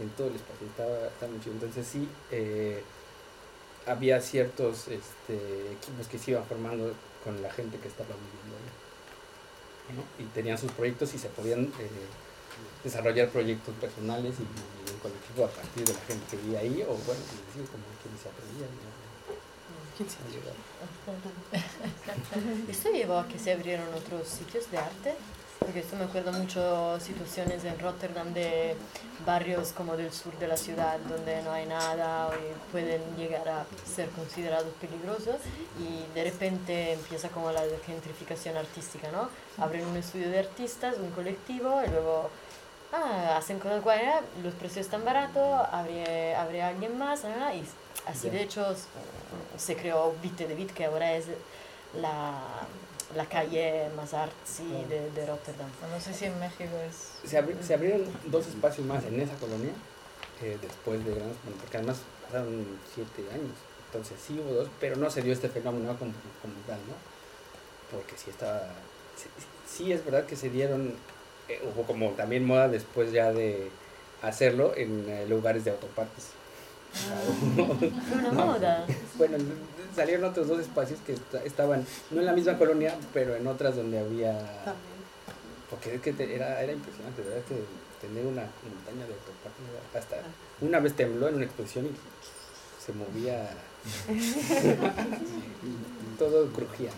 en 0.00 0.08
todo 0.10 0.28
el 0.28 0.36
espacio, 0.36 0.66
estaba, 0.66 1.06
estaba 1.08 1.32
muy 1.32 1.40
chido. 1.40 1.54
Entonces 1.54 1.86
sí, 1.86 2.06
eh, 2.30 2.82
había 3.86 4.20
ciertos 4.20 4.88
este, 4.88 5.72
equipos 5.72 6.06
que 6.08 6.18
se 6.18 6.32
iban 6.32 6.44
formando 6.44 6.92
con 7.24 7.40
la 7.42 7.50
gente 7.50 7.78
que 7.78 7.88
estaba 7.88 8.10
viviendo 8.10 8.56
ahí. 8.56 9.96
¿no? 9.96 10.24
Y 10.24 10.28
tenían 10.28 10.58
sus 10.58 10.70
proyectos 10.72 11.12
y 11.14 11.18
se 11.18 11.28
podían 11.30 11.64
eh, 11.64 11.88
desarrollar 12.84 13.28
proyectos 13.30 13.74
personales 13.80 14.34
y, 14.38 14.79
colectivo 15.02 15.44
a 15.44 15.48
partir 15.48 15.84
de 15.86 15.92
la 15.94 16.00
gente 16.00 16.24
que 16.30 16.36
vivía 16.36 16.60
ahí, 16.60 16.82
o 16.82 16.94
bueno, 16.94 17.20
decir, 17.46 17.66
como 17.70 17.84
quienes 18.02 18.20
se 18.22 18.28
atrevían 18.28 18.70
a- 18.70 19.00
a 20.00 20.28
llegar. 20.32 20.54
¿Esto 22.70 22.90
llevó 22.90 23.18
a 23.18 23.28
que 23.28 23.38
se 23.38 23.52
abrieron 23.52 23.86
otros 23.94 24.26
sitios 24.28 24.70
de 24.70 24.78
arte? 24.78 25.14
Porque 25.58 25.80
esto 25.80 25.94
me 25.96 26.04
acuerdo 26.04 26.32
mucho 26.32 26.98
situaciones 27.00 27.62
en 27.64 27.78
Rotterdam 27.78 28.32
de 28.32 28.74
barrios 29.26 29.72
como 29.72 29.94
del 29.94 30.10
sur 30.10 30.32
de 30.38 30.48
la 30.48 30.56
ciudad 30.56 30.98
donde 31.00 31.42
no 31.42 31.52
hay 31.52 31.66
nada 31.66 32.30
y 32.34 32.72
pueden 32.72 33.02
llegar 33.18 33.46
a 33.46 33.66
ser 33.84 34.08
considerados 34.10 34.72
peligrosos 34.80 35.36
y 35.78 36.06
de 36.14 36.24
repente 36.24 36.92
empieza 36.94 37.28
como 37.28 37.52
la 37.52 37.62
gentrificación 37.84 38.56
artística, 38.56 39.10
¿no? 39.12 39.28
Abren 39.62 39.86
un 39.86 39.98
estudio 39.98 40.30
de 40.30 40.38
artistas, 40.38 40.96
un 40.98 41.10
colectivo 41.10 41.82
y 41.86 41.90
luego 41.90 42.30
ah, 42.92 43.36
hacen 43.36 43.58
cosas 43.58 43.82
guay, 43.82 44.00
ah, 44.06 44.20
los 44.42 44.54
precios 44.54 44.86
están 44.86 45.04
baratos, 45.04 45.68
abre, 45.72 46.34
abre 46.34 46.62
alguien 46.62 46.96
más 46.98 47.24
ah, 47.24 47.54
y 47.54 47.64
así 48.06 48.26
Ya. 48.26 48.32
de 48.32 48.42
hecho 48.42 48.74
se 49.56 49.76
creó 49.76 50.14
Vite 50.22 50.46
de 50.46 50.54
Vit 50.54 50.72
que 50.72 50.84
ahora 50.86 51.12
es 51.14 51.26
la, 52.00 52.38
la 53.16 53.26
calle 53.26 53.88
más 53.96 54.14
artsy 54.14 54.64
Claro. 54.64 54.88
de, 54.88 55.10
de 55.10 55.26
Rotterdam. 55.26 55.68
No 55.92 56.00
sé 56.00 56.14
si 56.14 56.24
en 56.26 56.38
México 56.38 56.70
es... 56.88 57.28
Se, 57.28 57.42
abri- 57.42 57.60
se 57.62 57.74
abrieron 57.74 58.04
dos 58.26 58.46
espacios 58.46 58.86
más 58.86 59.04
en 59.04 59.20
esa 59.20 59.34
colonia 59.34 59.72
eh, 60.42 60.56
después 60.60 61.04
de 61.04 61.10
bueno, 61.12 61.32
porque 61.60 61.76
además 61.76 61.98
pasaron 62.24 62.78
siete 62.94 63.24
años. 63.32 63.56
Entonces 63.86 64.16
sí 64.24 64.38
hubo 64.38 64.54
dos, 64.54 64.68
pero 64.80 64.96
no 64.96 65.10
se 65.10 65.20
dio 65.22 65.32
este 65.32 65.48
fenómeno 65.48 65.96
como, 65.98 66.12
como 66.40 66.54
tal, 66.66 66.78
¿no? 66.86 66.94
Porque 67.90 68.16
sí 68.16 68.30
estaba. 68.30 68.62
Sí, 69.16 69.28
sí 69.66 69.92
es 69.92 70.04
verdad 70.04 70.24
que 70.26 70.36
se 70.36 70.48
dieron, 70.48 70.94
eh, 71.50 71.60
hubo 71.74 71.82
como 71.84 72.10
también 72.10 72.44
moda 72.44 72.68
después 72.68 73.10
ya 73.12 73.32
de 73.32 73.68
hacerlo 74.22 74.72
en 74.76 75.04
eh, 75.08 75.26
lugares 75.28 75.64
de 75.64 75.70
autopartes. 75.72 76.26
No. 77.56 78.32
moda. 78.32 78.86
Bueno, 79.18 79.36
salieron 79.94 80.24
otros 80.30 80.48
dos 80.48 80.60
espacios 80.60 80.98
que 81.06 81.12
esta- 81.12 81.42
estaban 81.44 81.84
no 82.10 82.20
en 82.20 82.26
la 82.26 82.32
misma 82.32 82.56
colonia, 82.58 82.96
pero 83.12 83.36
en 83.36 83.46
otras 83.46 83.76
donde 83.76 83.98
había 83.98 84.32
También. 84.64 85.00
porque 85.68 85.94
es 85.96 86.00
que 86.00 86.12
te- 86.14 86.34
era, 86.34 86.62
era 86.62 86.72
impresionante, 86.72 87.20
¿verdad? 87.22 87.42
Que 87.48 87.56
tener 88.06 88.24
una 88.24 88.42
montaña 88.64 89.06
de 89.06 89.12
autopartes. 89.14 89.94
Hasta 89.94 90.16
una 90.62 90.80
vez 90.80 90.94
tembló 90.94 91.28
en 91.28 91.34
una 91.36 91.44
exposición 91.44 91.86
y 91.86 91.90
se 92.84 92.92
movía. 92.92 93.50
todo 96.18 96.46
crujía. 96.52 96.90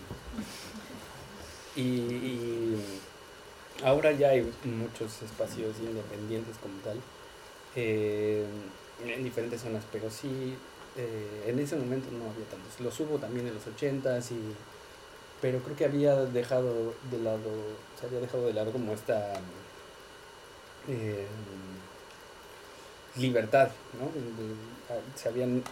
Y, 1.75 1.81
y 1.81 2.83
ahora 3.83 4.11
ya 4.11 4.29
hay 4.29 4.41
muchos 4.65 5.21
espacios 5.21 5.77
independientes 5.79 6.57
como 6.61 6.75
tal, 6.83 6.99
eh, 7.75 8.45
en 9.03 9.23
diferentes 9.23 9.61
zonas, 9.61 9.83
pero 9.91 10.09
sí, 10.09 10.55
eh, 10.97 11.45
en 11.47 11.59
ese 11.59 11.75
momento 11.75 12.09
no 12.11 12.29
había 12.29 12.45
tantos. 12.45 12.79
Los 12.79 12.99
hubo 12.99 13.17
también 13.17 13.47
en 13.47 13.53
los 13.55 13.65
80s 13.67 14.31
y 14.31 14.39
pero 15.41 15.59
creo 15.59 15.75
que 15.75 15.85
había 15.85 16.15
dejado 16.15 16.93
de 17.11 17.17
lado, 17.19 17.49
se 17.99 18.05
había 18.05 18.19
dejado 18.21 18.45
de 18.47 18.53
lado 18.53 18.71
como 18.71 18.93
esta 18.93 19.33
eh, 20.87 21.27
libertad, 23.17 23.69
¿no? 23.99 24.05
De- 24.07 24.93
a- 24.93 25.17
se 25.17 25.29
habían 25.29 25.63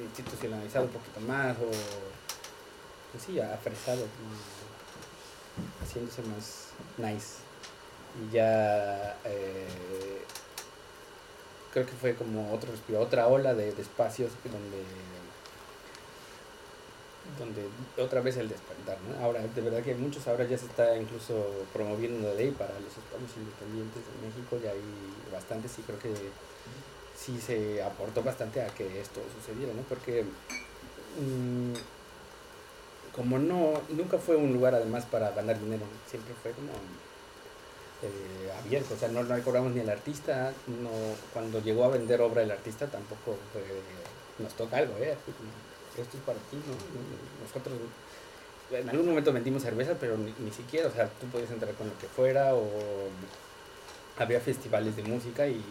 institucionalizado 0.00 0.86
un 0.86 0.90
poquito 0.92 1.20
más 1.20 1.56
o, 1.58 1.70
pues 3.12 3.24
sí, 3.24 3.38
afresado, 3.40 4.00
como 4.00 4.32
haciéndose 5.82 6.22
más 6.22 6.68
nice. 6.98 7.38
Y 8.20 8.34
ya 8.34 9.16
eh, 9.24 10.22
creo 11.72 11.86
que 11.86 11.92
fue 11.92 12.14
como 12.14 12.52
otro 12.52 12.70
respiro, 12.70 13.00
otra 13.00 13.26
ola 13.26 13.54
de, 13.54 13.68
espacios 13.70 14.32
donde 14.44 14.82
donde 17.38 17.66
otra 18.02 18.20
vez 18.20 18.36
el 18.36 18.48
despertar. 18.48 18.98
Ahora, 19.22 19.40
de 19.40 19.60
verdad 19.60 19.82
que 19.82 19.94
muchos 19.94 20.26
ahora 20.26 20.44
ya 20.44 20.58
se 20.58 20.66
está 20.66 20.96
incluso 20.96 21.64
promoviendo 21.72 22.18
una 22.18 22.34
ley 22.34 22.50
para 22.50 22.74
los 22.74 22.92
espacios 22.92 23.30
independientes 23.36 24.02
de 24.04 24.26
México, 24.26 24.58
ya 24.62 24.72
hay 24.72 24.82
bastantes 25.32 25.78
y 25.78 25.82
creo 25.82 25.98
que 25.98 26.12
sí 27.16 27.40
se 27.40 27.82
aportó 27.82 28.22
bastante 28.22 28.60
a 28.60 28.66
que 28.68 29.00
esto 29.00 29.20
sucediera, 29.38 29.72
¿no? 29.72 29.82
Porque 29.82 30.24
mm, 30.24 31.72
como 33.14 33.38
no, 33.38 33.74
nunca 33.90 34.18
fue 34.18 34.36
un 34.36 34.52
lugar 34.52 34.74
además 34.74 35.04
para 35.04 35.30
ganar 35.32 35.58
dinero, 35.60 35.84
siempre 36.08 36.34
fue 36.42 36.52
como 36.52 36.72
eh, 38.02 38.52
abierto, 38.58 38.94
o 38.94 38.96
sea, 38.96 39.08
no, 39.08 39.22
no 39.22 39.42
cobramos 39.42 39.72
ni 39.72 39.80
al 39.80 39.90
artista, 39.90 40.52
no, 40.66 40.90
cuando 41.32 41.60
llegó 41.60 41.84
a 41.84 41.88
vender 41.88 42.20
obra 42.20 42.42
el 42.42 42.50
artista 42.50 42.86
tampoco 42.86 43.36
fue, 43.52 43.62
nos 44.38 44.54
toca 44.54 44.78
algo, 44.78 44.96
¿eh? 44.98 45.16
Esto 45.98 46.16
es 46.16 46.22
para 46.24 46.38
ti, 46.38 46.56
¿no? 46.56 47.44
Nosotros 47.44 47.74
en 48.70 48.88
algún 48.88 49.06
momento 49.06 49.32
vendimos 49.32 49.62
cerveza, 49.62 49.94
pero 50.00 50.16
ni, 50.16 50.50
siquiera, 50.50 50.88
o 50.88 50.92
sea, 50.92 51.08
tú 51.20 51.26
podías 51.26 51.50
entrar 51.50 51.74
con 51.74 51.88
lo 51.88 51.98
que 51.98 52.06
fuera 52.06 52.54
o 52.54 52.66
había 54.18 54.40
festivales 54.40 54.96
de 54.96 55.02
música 55.02 55.46
y 55.46 55.62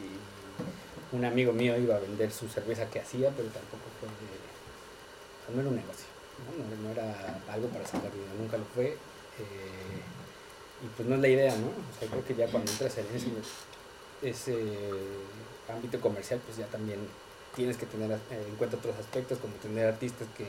un 1.12 1.26
amigo 1.26 1.52
mío 1.54 1.78
iba 1.78 1.96
a 1.96 2.00
vender 2.00 2.32
su 2.32 2.48
cerveza 2.48 2.90
que 2.90 3.00
hacía, 3.00 3.30
pero 3.36 3.50
tampoco 3.50 3.84
fue, 4.00 4.08
sea, 4.08 5.56
no 5.56 5.62
era 5.62 5.70
un 5.70 5.76
negocio, 5.76 6.06
¿no? 6.84 6.92
Era 6.92 7.40
algo 7.50 7.68
para 7.68 7.86
sacar 7.86 8.12
dinero, 8.12 8.34
nunca 8.40 8.58
lo 8.58 8.66
fue. 8.66 8.88
eh, 8.88 10.02
y 10.84 10.88
pues 10.98 11.08
no 11.08 11.16
es 11.16 11.22
la 11.22 11.28
idea, 11.28 11.56
¿no? 11.56 11.68
O 11.68 12.00
sea, 12.00 12.10
creo 12.10 12.26
que 12.26 12.36
ya 12.36 12.48
cuando 12.48 12.72
entras 12.72 12.98
en 12.98 13.06
ese, 13.16 13.30
ese 14.24 14.58
ámbito 15.70 16.00
comercial, 16.02 16.42
pues 16.46 16.58
ya 16.58 16.66
también 16.68 17.00
tienes 17.56 17.78
que 17.78 17.86
tener 17.86 18.12
eh, 18.12 18.46
en 18.48 18.56
cuenta 18.56 18.78
otros 18.78 18.96
aspectos, 18.98 19.38
como 19.40 19.54
tener 19.56 19.88
artistas 19.88 20.28
que 20.36 20.48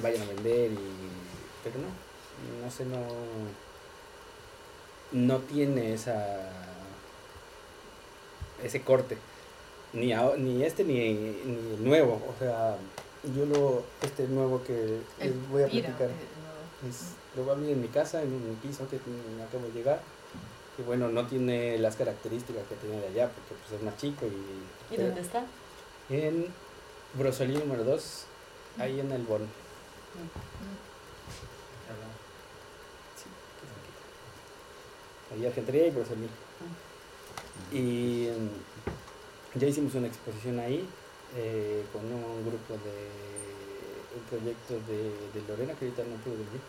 vayan 0.00 0.22
a 0.22 0.26
vender, 0.26 0.72
y 0.72 0.78
pero 1.62 1.76
no, 1.78 2.64
no 2.64 2.70
sé, 2.70 2.84
no, 2.86 2.98
no 5.12 5.38
tiene 5.40 5.94
esa 5.94 6.50
ese 8.62 8.82
corte, 8.82 9.16
ni, 9.92 10.12
ni 10.38 10.64
este 10.64 10.82
ni, 10.82 11.12
ni 11.12 11.76
nuevo, 11.78 12.14
o 12.14 12.34
sea, 12.38 12.76
yo 13.24 13.46
lo, 13.46 13.82
este 14.02 14.26
nuevo 14.28 14.62
que 14.62 15.00
les 15.18 15.48
voy 15.50 15.62
a 15.62 15.66
platicar. 15.66 16.10
Es, 16.88 17.14
lo 17.36 17.42
voy 17.42 17.50
a 17.50 17.54
abrir 17.54 17.70
en 17.70 17.82
mi 17.82 17.88
casa, 17.88 18.22
en 18.22 18.32
un 18.32 18.58
piso 18.62 18.88
que 18.88 18.98
me 19.36 19.42
acabo 19.42 19.66
de 19.66 19.72
llegar. 19.72 20.00
Y 20.78 20.82
bueno, 20.82 21.08
no 21.08 21.26
tiene 21.26 21.76
las 21.78 21.96
características 21.96 22.62
que 22.68 22.76
tenía 22.76 23.00
de 23.00 23.08
allá, 23.08 23.30
porque 23.30 23.54
pues 23.60 23.80
es 23.80 23.82
más 23.84 23.96
chico 23.96 24.26
y... 24.26 24.94
¿Y 24.94 24.96
dónde 24.96 25.20
está? 25.20 25.44
En 26.08 26.46
Brosolí 27.14 27.56
número 27.56 27.82
2, 27.82 28.24
ahí 28.78 29.00
en 29.00 29.10
el 29.10 29.22
Bon. 29.24 29.42
Sí, 33.16 33.28
ahí 35.34 35.46
Argentería 35.46 35.88
y 35.88 35.90
Brosolí. 35.90 36.28
Y 37.72 38.28
mm, 38.30 39.58
ya 39.58 39.66
hicimos 39.66 39.94
una 39.96 40.06
exposición 40.06 40.60
ahí 40.60 40.88
eh, 41.36 41.84
con 41.92 42.04
un 42.04 42.44
grupo 42.44 42.74
de 42.74 43.08
un 44.16 44.22
proyecto 44.28 44.74
de, 44.86 45.12
de 45.34 45.46
Lorena 45.46 45.74
que 45.74 45.86
ahorita 45.86 46.02
no 46.04 46.16
pude 46.22 46.36
venir 46.36 46.60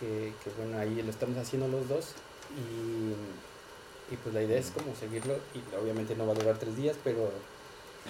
que, 0.00 0.32
que, 0.42 0.50
bueno 0.58 0.78
ahí 0.78 1.02
lo 1.02 1.10
estamos 1.10 1.36
haciendo 1.38 1.68
los 1.68 1.88
dos 1.88 2.12
y, 2.56 4.12
y 4.12 4.16
pues 4.16 4.34
la 4.34 4.42
idea 4.42 4.58
es 4.58 4.70
como 4.70 4.94
seguirlo 4.96 5.36
y 5.54 5.76
obviamente 5.76 6.16
no 6.16 6.26
va 6.26 6.32
a 6.32 6.36
durar 6.36 6.58
tres 6.58 6.76
días 6.76 6.96
pero 7.04 7.30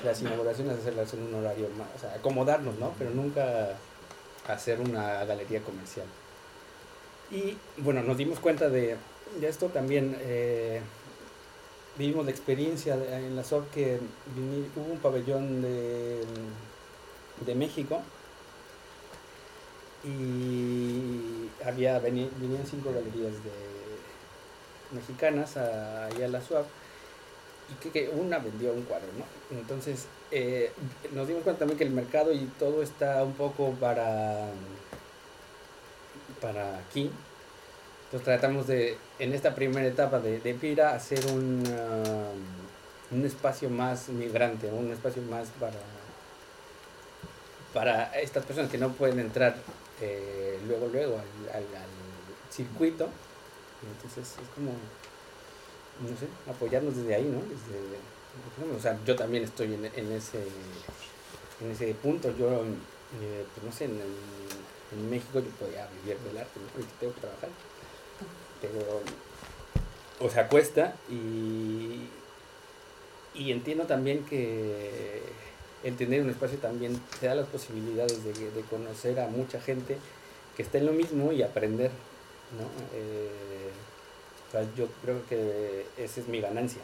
las 0.05 0.21
inauguraciones 0.21 0.79
hacerlas 0.79 1.13
en 1.15 1.23
un 1.25 1.35
horario 1.35 1.69
más 1.79 1.89
o 1.97 1.99
sea 1.99 2.15
acomodarnos 2.15 2.79
no 2.79 2.93
pero 2.99 3.11
nunca 3.11 3.77
hacer 4.49 4.81
una 4.81 5.25
galería 5.25 5.61
comercial. 5.61 6.07
Y 7.31 7.57
bueno 7.79 8.03
nos 8.03 8.17
dimos 8.17 8.39
cuenta 8.39 8.69
de, 8.69 8.97
esto 9.43 9.67
también 9.67 10.17
eh, 10.21 10.81
vivimos 11.99 12.25
la 12.25 12.31
experiencia 12.31 12.97
de- 12.97 13.27
en 13.27 13.37
la 13.37 13.43
SOP 13.43 13.71
que 13.73 14.01
hubo 14.77 14.93
un 14.93 14.99
pabellón 14.99 15.63
de, 15.63 16.21
de 17.47 17.55
México 17.55 18.01
y 20.05 21.49
había 21.65 21.99
venían 21.99 22.67
cinco 22.69 22.93
galerías 22.93 23.33
mexicanas 24.93 25.57
a, 25.57 26.07
a 26.07 26.29
la 26.29 26.41
SUAP 26.41 26.67
y 27.85 27.89
que 27.91 28.09
una 28.11 28.39
vendió 28.39 28.73
un 28.73 28.83
cuadro, 28.83 29.09
¿no? 29.19 29.59
Entonces 29.59 30.07
eh, 30.31 30.71
nos 31.13 31.27
dimos 31.27 31.43
cuenta 31.43 31.61
también 31.61 31.79
que 31.79 31.85
el 31.85 31.91
mercado 31.91 32.33
y 32.33 32.41
todo 32.59 32.83
está 32.83 33.23
un 33.25 33.33
poco 33.33 33.71
para, 33.81 34.49
para 36.41 36.79
aquí. 36.79 37.11
Entonces 38.15 38.33
tratamos 38.33 38.69
de, 38.69 38.97
en 39.19 39.33
esta 39.33 39.57
primera 39.57 39.89
etapa 39.89 40.21
de, 40.21 40.39
de 40.39 40.55
Pira, 40.55 40.95
hacer 40.95 41.19
un, 41.33 41.65
um, 41.67 43.19
un 43.19 43.27
espacio 43.27 43.69
más 43.69 44.09
migrante, 44.09 44.69
un 44.69 44.93
espacio 44.93 45.21
más 45.23 45.49
para, 45.59 45.81
para 47.73 48.17
estas 48.21 48.45
personas 48.45 48.71
que 48.71 48.79
no 48.79 48.93
pueden 48.93 49.19
entrar 49.19 49.57
eh, 50.01 50.61
luego, 50.69 50.87
luego 50.93 51.17
al, 51.53 51.65
circuito. 52.53 53.09
Entonces 53.97 54.37
es 54.41 54.49
como, 54.55 54.71
no 56.01 56.17
sé, 56.17 56.29
apoyarnos 56.49 56.95
desde 56.95 57.17
ahí, 57.17 57.25
¿no? 57.25 57.41
Desde, 57.41 58.79
o 58.79 58.81
sea, 58.81 58.97
yo 59.05 59.17
también 59.17 59.43
estoy 59.43 59.75
en, 59.75 60.13
ese, 60.13 60.39
en 61.61 61.71
ese 61.73 61.93
punto. 61.95 62.33
Yo, 62.39 62.63
eh, 62.63 63.45
pues 63.57 63.67
no 63.67 63.73
sé, 63.73 63.87
en, 63.87 63.99
En 64.93 65.11
México 65.11 65.41
yo 65.41 65.51
podía 65.59 65.89
vivir 66.01 66.17
del 66.21 66.39
arte, 66.39 66.61
¿no? 66.61 66.69
Porque 66.69 66.93
tengo 67.01 67.13
que 67.13 67.21
trabajar. 67.23 67.51
Pero, 68.61 69.01
o 70.21 70.31
sea, 70.31 70.49
cuesta 70.49 70.95
y, 71.11 72.09
y 73.35 73.53
entiendo 73.53 73.85
también 73.85 74.25
que 74.25 75.23
el 75.83 75.97
tener 75.97 76.23
un 76.23 76.31
espacio 76.31 76.59
también 76.59 76.99
te 77.21 77.27
da 77.27 77.35
las 77.35 77.49
posibilidades 77.49 78.25
de, 78.25 78.61
conocer 78.71 79.21
a 79.21 79.29
mucha 79.29 79.61
gente 79.61 79.99
que 80.57 80.63
está 80.63 80.79
en 80.79 80.87
lo 80.87 80.93
mismo 80.93 81.33
y 81.33 81.43
aprender, 81.43 81.91
¿no? 82.59 82.65
Eh, 82.95 83.71
o 84.49 84.51
sea, 84.53 84.67
yo 84.77 84.87
creo 85.03 85.27
que 85.27 85.87
esa 85.99 86.21
es 86.21 86.29
mi 86.29 86.41
ganancia, 86.41 86.81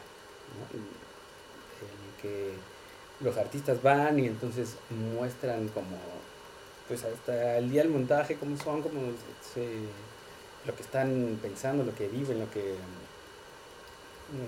¿no? 0.59 0.79
El 0.79 0.85
que 2.21 2.53
los 3.21 3.37
artistas 3.37 3.83
van 3.83 4.19
y 4.19 4.27
entonces 4.27 4.77
muestran 5.15 5.69
como, 5.69 5.97
pues 6.89 7.05
hasta 7.05 7.59
el 7.59 7.71
día 7.71 7.83
del 7.83 7.91
montaje, 7.91 8.37
cómo 8.37 8.57
son, 8.57 8.83
cómo 8.83 9.01
se, 9.55 9.67
lo 10.67 10.77
que 10.77 10.83
están 10.83 11.39
pensando, 11.43 11.85
lo 11.85 11.95
que 11.95 12.09
viven, 12.09 12.41
lo 12.41 12.51
que 12.51 12.75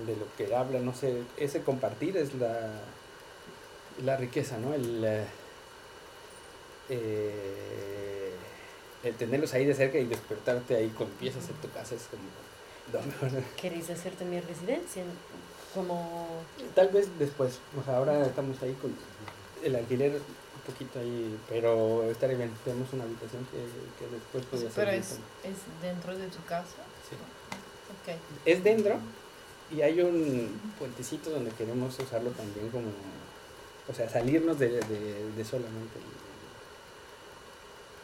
de 0.05 0.15
lo 0.15 0.25
que 0.37 0.55
hablan, 0.55 0.85
no 0.85 0.93
sé, 0.93 1.23
ese 1.37 1.61
compartir 1.61 2.15
es 2.15 2.33
la, 2.35 2.71
la 4.03 4.15
riqueza, 4.15 4.57
¿no? 4.57 4.73
El, 4.73 5.03
eh, 5.03 5.25
eh, 6.89 8.31
el 9.03 9.15
tenerlos 9.15 9.53
ahí 9.53 9.65
de 9.65 9.73
cerca 9.73 9.97
y 9.97 10.05
despertarte 10.05 10.75
ahí 10.75 10.89
con 10.89 11.09
piezas 11.09 11.49
en 11.49 11.55
tu 11.55 11.69
casa 11.69 11.95
es 11.95 12.03
como. 12.03 12.23
¿Queréis 13.61 13.89
hacer 13.89 14.13
también 14.13 14.43
residencia? 14.47 15.03
Como... 15.73 16.27
Tal 16.75 16.89
vez 16.89 17.07
después, 17.17 17.59
o 17.79 17.83
sea, 17.83 17.97
ahora 17.97 18.25
estamos 18.25 18.61
ahí 18.61 18.73
con 18.73 18.93
el 19.63 19.75
alquiler 19.75 20.19
poquito 20.65 20.99
ahí, 20.99 21.37
pero 21.49 22.03
tenemos 22.19 22.93
una 22.93 23.03
habitación 23.03 23.45
que, 23.51 23.57
que 23.99 24.11
después 24.11 24.45
podría 24.45 24.71
ser. 24.71 24.85
Pero 24.85 24.97
es, 24.97 25.11
es 25.43 25.57
dentro 25.81 26.17
de 26.17 26.27
tu 26.27 26.43
casa. 26.45 26.83
sí. 27.09 27.15
Ok. 28.03 28.15
Es 28.45 28.63
dentro 28.63 28.95
y 29.71 29.81
hay 29.81 30.01
un 30.01 30.59
puentecito 30.79 31.29
donde 31.29 31.51
queremos 31.51 31.97
usarlo 31.99 32.31
también 32.31 32.69
como, 32.69 32.87
o 33.89 33.93
sea, 33.93 34.09
salirnos 34.09 34.59
de, 34.59 34.69
de- 34.69 35.31
de 35.35 35.45
solamente 35.45 35.99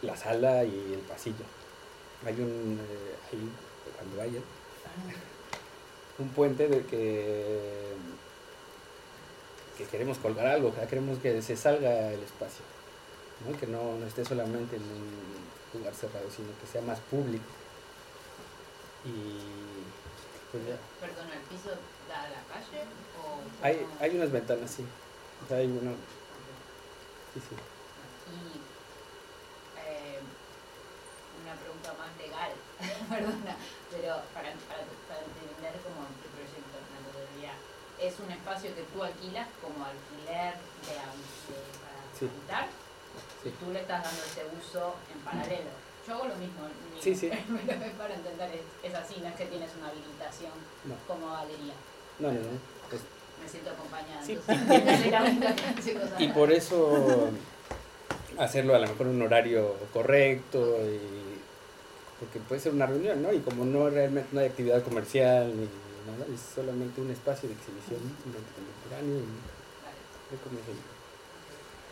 el- 0.02 0.08
la 0.08 0.15
sala 0.15 0.63
y 0.63 0.93
el 0.93 1.00
pasillo. 1.02 1.45
Hay 2.26 2.34
un, 2.34 2.80
eh, 2.82 3.15
ahí, 3.32 3.50
cuando 3.98 4.17
vayan, 4.17 4.43
un 6.19 6.30
puente 6.30 6.67
de 6.67 6.86
que, 6.86 7.93
que 9.80 9.86
queremos 9.86 10.18
colgar 10.18 10.46
algo, 10.46 10.74
sea, 10.74 10.86
queremos 10.88 11.20
que 11.20 11.42
se 11.42 11.56
salga 11.56 12.12
el 12.12 12.22
espacio, 12.22 12.65
¿no? 13.48 13.58
que 13.58 13.65
no, 13.65 13.96
no 13.96 14.06
esté 14.06 14.26
solamente 14.26 14.76
en 14.76 14.84
un 14.84 15.80
lugar 15.80 15.96
cerrado, 15.96 16.28
sino 16.30 16.50
que 16.60 16.68
sea 16.68 16.82
más 16.82 17.00
público. 17.00 17.48
Y 19.08 19.39
pues 20.52 20.68
ya. 20.68 20.76
Perdón, 21.00 21.32
¿el 21.32 21.39
piso 21.48 21.72
da 22.12 22.28
a 22.28 22.30
la 22.30 22.44
calle? 22.52 22.84
O 23.24 23.39
Hay, 23.63 23.88
hay 24.02 24.18
unas 24.18 24.32
ventanas, 24.34 24.70
sí. 24.70 24.84
O 24.84 25.48
sea, 25.48 25.58
hay. 25.58 25.68
Sí, 25.68 27.39
sí. 27.39 27.56
Y 27.56 28.60
eh, 29.80 30.20
una 31.39 31.56
pregunta 31.56 31.96
más 31.96 32.12
legal, 32.20 32.52
perdona, 33.08 33.56
pero 33.88 34.28
para, 34.36 34.52
para, 34.68 34.84
para 35.08 35.24
entender 35.24 35.80
como 35.88 36.04
tu 36.20 36.28
proyecto, 36.36 36.76
metodología, 36.92 37.56
¿es 38.02 38.14
un 38.20 38.32
espacio 38.32 38.74
que 38.76 38.84
tú 38.94 39.04
alquilas 39.04 39.48
como 39.62 39.86
alquiler 39.86 40.54
de, 40.88 40.94
de- 40.94 41.80
para 41.80 42.00
Sí. 42.20 42.26
habitar? 42.28 42.68
Sí. 43.44 43.54
Tú 43.60 43.72
le 43.72 43.80
estás 43.82 44.04
dando 44.04 44.22
ese 44.24 44.44
uso 44.60 44.96
en 45.14 45.20
paralelo. 45.22 45.70
Yo 46.08 46.14
hago 46.16 46.26
lo 46.28 46.36
mismo, 46.36 46.62
mi- 46.94 47.02
Sí, 47.02 47.16
sí. 47.16 47.30
para 47.98 48.14
entender, 48.16 48.50
es, 48.56 48.90
es 48.92 48.96
así, 48.96 49.16
no 49.22 49.28
es 49.30 49.36
que 49.36 49.46
tienes 49.46 49.70
una 49.78 49.90
habilitación 49.90 50.52
No, 50.86 50.96
como 51.08 51.32
galería. 51.34 51.74
no, 52.20 52.28
no. 52.32 52.40
no. 52.40 52.80
Me 53.42 53.48
siento 53.48 53.70
acompañada. 53.72 54.22
Sí. 54.22 54.38
entonces, 54.48 56.10
y 56.20 56.28
por 56.28 56.52
eso 56.52 57.30
hacerlo 58.38 58.76
a 58.76 58.80
lo 58.80 58.88
mejor 58.88 59.08
en 59.08 59.16
un 59.16 59.22
horario 59.22 59.76
correcto 59.94 60.78
y 60.84 61.40
porque 62.20 62.40
puede 62.40 62.60
ser 62.60 62.74
una 62.74 62.86
reunión, 62.86 63.22
¿no? 63.24 63.32
Y 63.32 63.40
como 63.40 63.64
no 63.64 63.90
realmente 63.90 64.28
no 64.34 64.42
hay 64.42 64.48
actividad 64.48 64.84
comercial 64.84 65.54
ni 65.58 65.70
es 66.34 66.39
solamente 66.56 67.02
un 67.02 67.12
espacio 67.12 67.50
de 67.50 67.56
exhibición 67.56 68.00
de 68.26 68.38
arte 68.38 68.52
contemporáneo 68.56 69.17
y. 69.19 69.60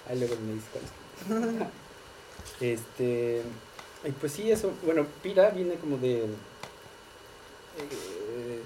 Ahí 0.10 0.20
luego 0.20 0.36
me 0.42 0.54
es. 0.58 1.68
Este, 2.62 3.42
y 4.06 4.12
pues 4.12 4.32
sí, 4.32 4.50
eso, 4.50 4.72
bueno, 4.84 5.06
Pira 5.22 5.50
viene 5.50 5.76
como 5.76 5.98
de... 5.98 6.24
eh, 7.78 8.62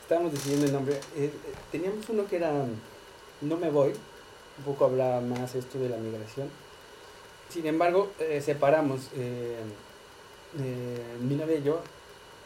estábamos 0.00 0.32
decidiendo 0.32 0.66
el 0.66 0.72
nombre. 0.72 0.98
eh, 1.16 1.30
teníamos 1.70 2.08
uno 2.08 2.26
que 2.26 2.36
era 2.36 2.52
No 3.42 3.56
me 3.56 3.70
voy, 3.70 3.92
un 4.58 4.64
poco 4.64 4.86
hablaba 4.86 5.20
más 5.20 5.54
esto 5.54 5.78
de 5.78 5.88
la 5.88 5.96
migración. 5.98 6.48
Sin 7.48 7.66
embargo, 7.66 8.10
eh, 8.18 8.40
separamos 8.40 9.08
eh, 9.14 9.58
eh, 10.58 11.16
mi 11.20 11.34
novia 11.36 11.58
y 11.58 11.62
yo 11.62 11.82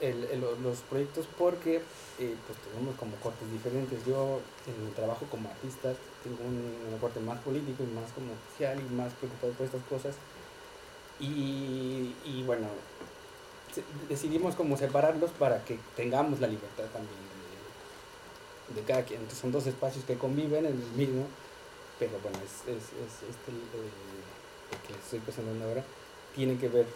el- 0.00 0.24
el- 0.24 0.40
los 0.62 0.78
proyectos 0.90 1.26
porque 1.38 1.76
eh, 2.18 2.34
pues 2.46 2.58
tenemos 2.70 2.96
como 2.96 3.16
cortes 3.16 3.50
diferentes. 3.52 4.04
Yo 4.06 4.40
en 4.66 4.84
mi 4.86 4.90
trabajo 4.92 5.26
como 5.30 5.48
artista 5.48 5.94
tengo 6.22 6.38
un, 6.44 6.92
un 6.92 6.98
corte 7.00 7.20
más 7.20 7.40
político 7.40 7.82
y 7.82 7.86
más 7.94 8.10
como 8.12 8.32
social 8.50 8.78
y 8.80 8.94
más 8.94 9.12
preocupado 9.14 9.52
por 9.54 9.66
estas 9.66 9.82
cosas. 9.84 10.16
Y, 11.18 12.14
y 12.24 12.42
bueno, 12.44 12.68
decidimos 14.08 14.54
como 14.54 14.76
separarlos 14.76 15.30
para 15.32 15.64
que 15.64 15.78
tengamos 15.96 16.40
la 16.40 16.46
libertad 16.48 16.84
también 16.92 17.20
de, 18.68 18.80
de 18.80 18.86
cada 18.86 19.04
quien. 19.04 19.20
Entonces 19.20 19.40
son 19.40 19.52
dos 19.52 19.66
espacios 19.66 20.04
que 20.04 20.16
conviven 20.18 20.66
en 20.66 20.72
el 20.72 20.90
mismo, 20.96 21.26
pero 21.98 22.12
bueno, 22.22 22.38
es, 22.44 22.68
es, 22.68 22.84
es 22.84 23.22
este 23.30 23.52
eh, 23.52 24.72
el 24.72 24.78
que 24.86 24.94
estoy 25.00 25.20
presentando 25.20 25.64
ahora, 25.66 25.84
tiene 26.34 26.58
que 26.58 26.68
ver 26.68 26.86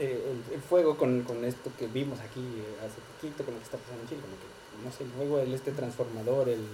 eh, 0.00 0.32
el, 0.52 0.60
fuego 0.62 0.96
con, 0.96 1.22
con 1.22 1.44
esto 1.44 1.70
que 1.78 1.86
vimos 1.86 2.18
aquí 2.20 2.40
eh, 2.40 2.76
hace 2.86 3.00
poquito, 3.14 3.44
con 3.44 3.54
lo 3.54 3.60
que 3.60 3.64
está 3.64 3.76
pasando 3.76 4.02
en 4.02 4.08
Chile, 4.08 4.20
como 4.22 4.34
que, 4.34 4.48
no 4.84 4.90
sé, 4.90 5.04
el 5.04 5.10
fuego, 5.10 5.38
el, 5.40 5.52
este 5.54 5.72
transformador, 5.72 6.48
el, 6.48 6.64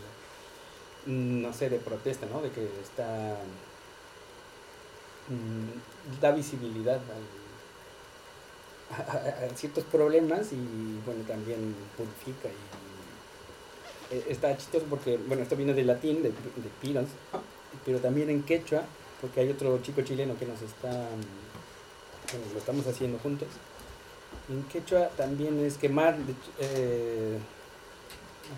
mm, 1.07 1.43
no 1.43 1.53
sé, 1.53 1.69
de 1.69 1.79
protesta, 1.79 2.27
¿no? 2.27 2.41
De 2.41 2.51
que 2.51 2.65
está, 2.81 3.37
mm, 5.29 6.21
da 6.21 6.31
visibilidad 6.31 7.01
al- 7.01 7.47
a, 8.89 9.57
ciertos 9.57 9.85
problemas 9.85 10.53
y, 10.53 11.01
bueno, 11.05 11.25
también 11.27 11.75
purifica 11.97 12.49
y 12.49 14.15
eh, 14.15 14.25
está 14.29 14.57
chistoso 14.57 14.87
porque, 14.89 15.17
bueno, 15.17 15.43
esto 15.43 15.57
viene 15.57 15.75
del 15.75 15.89
latín, 15.89 16.23
de, 16.23 16.29
de 16.31 16.71
pirons, 16.81 17.09
pero 17.85 17.99
también 17.99 18.31
en 18.31 18.45
quechua, 18.45 18.83
porque 19.21 19.41
hay 19.41 19.51
otro 19.51 19.81
chico 19.83 20.03
chileno 20.03 20.39
que 20.39 20.47
nos 20.47 20.63
está, 20.63 21.09
bueno, 22.33 22.47
lo 22.53 22.59
estamos 22.59 22.87
haciendo 22.87 23.19
juntos. 23.19 23.49
En 24.49 24.63
quechua 24.65 25.09
también 25.17 25.65
es 25.65 25.77
quemar, 25.77 26.17
eh, 26.61 27.39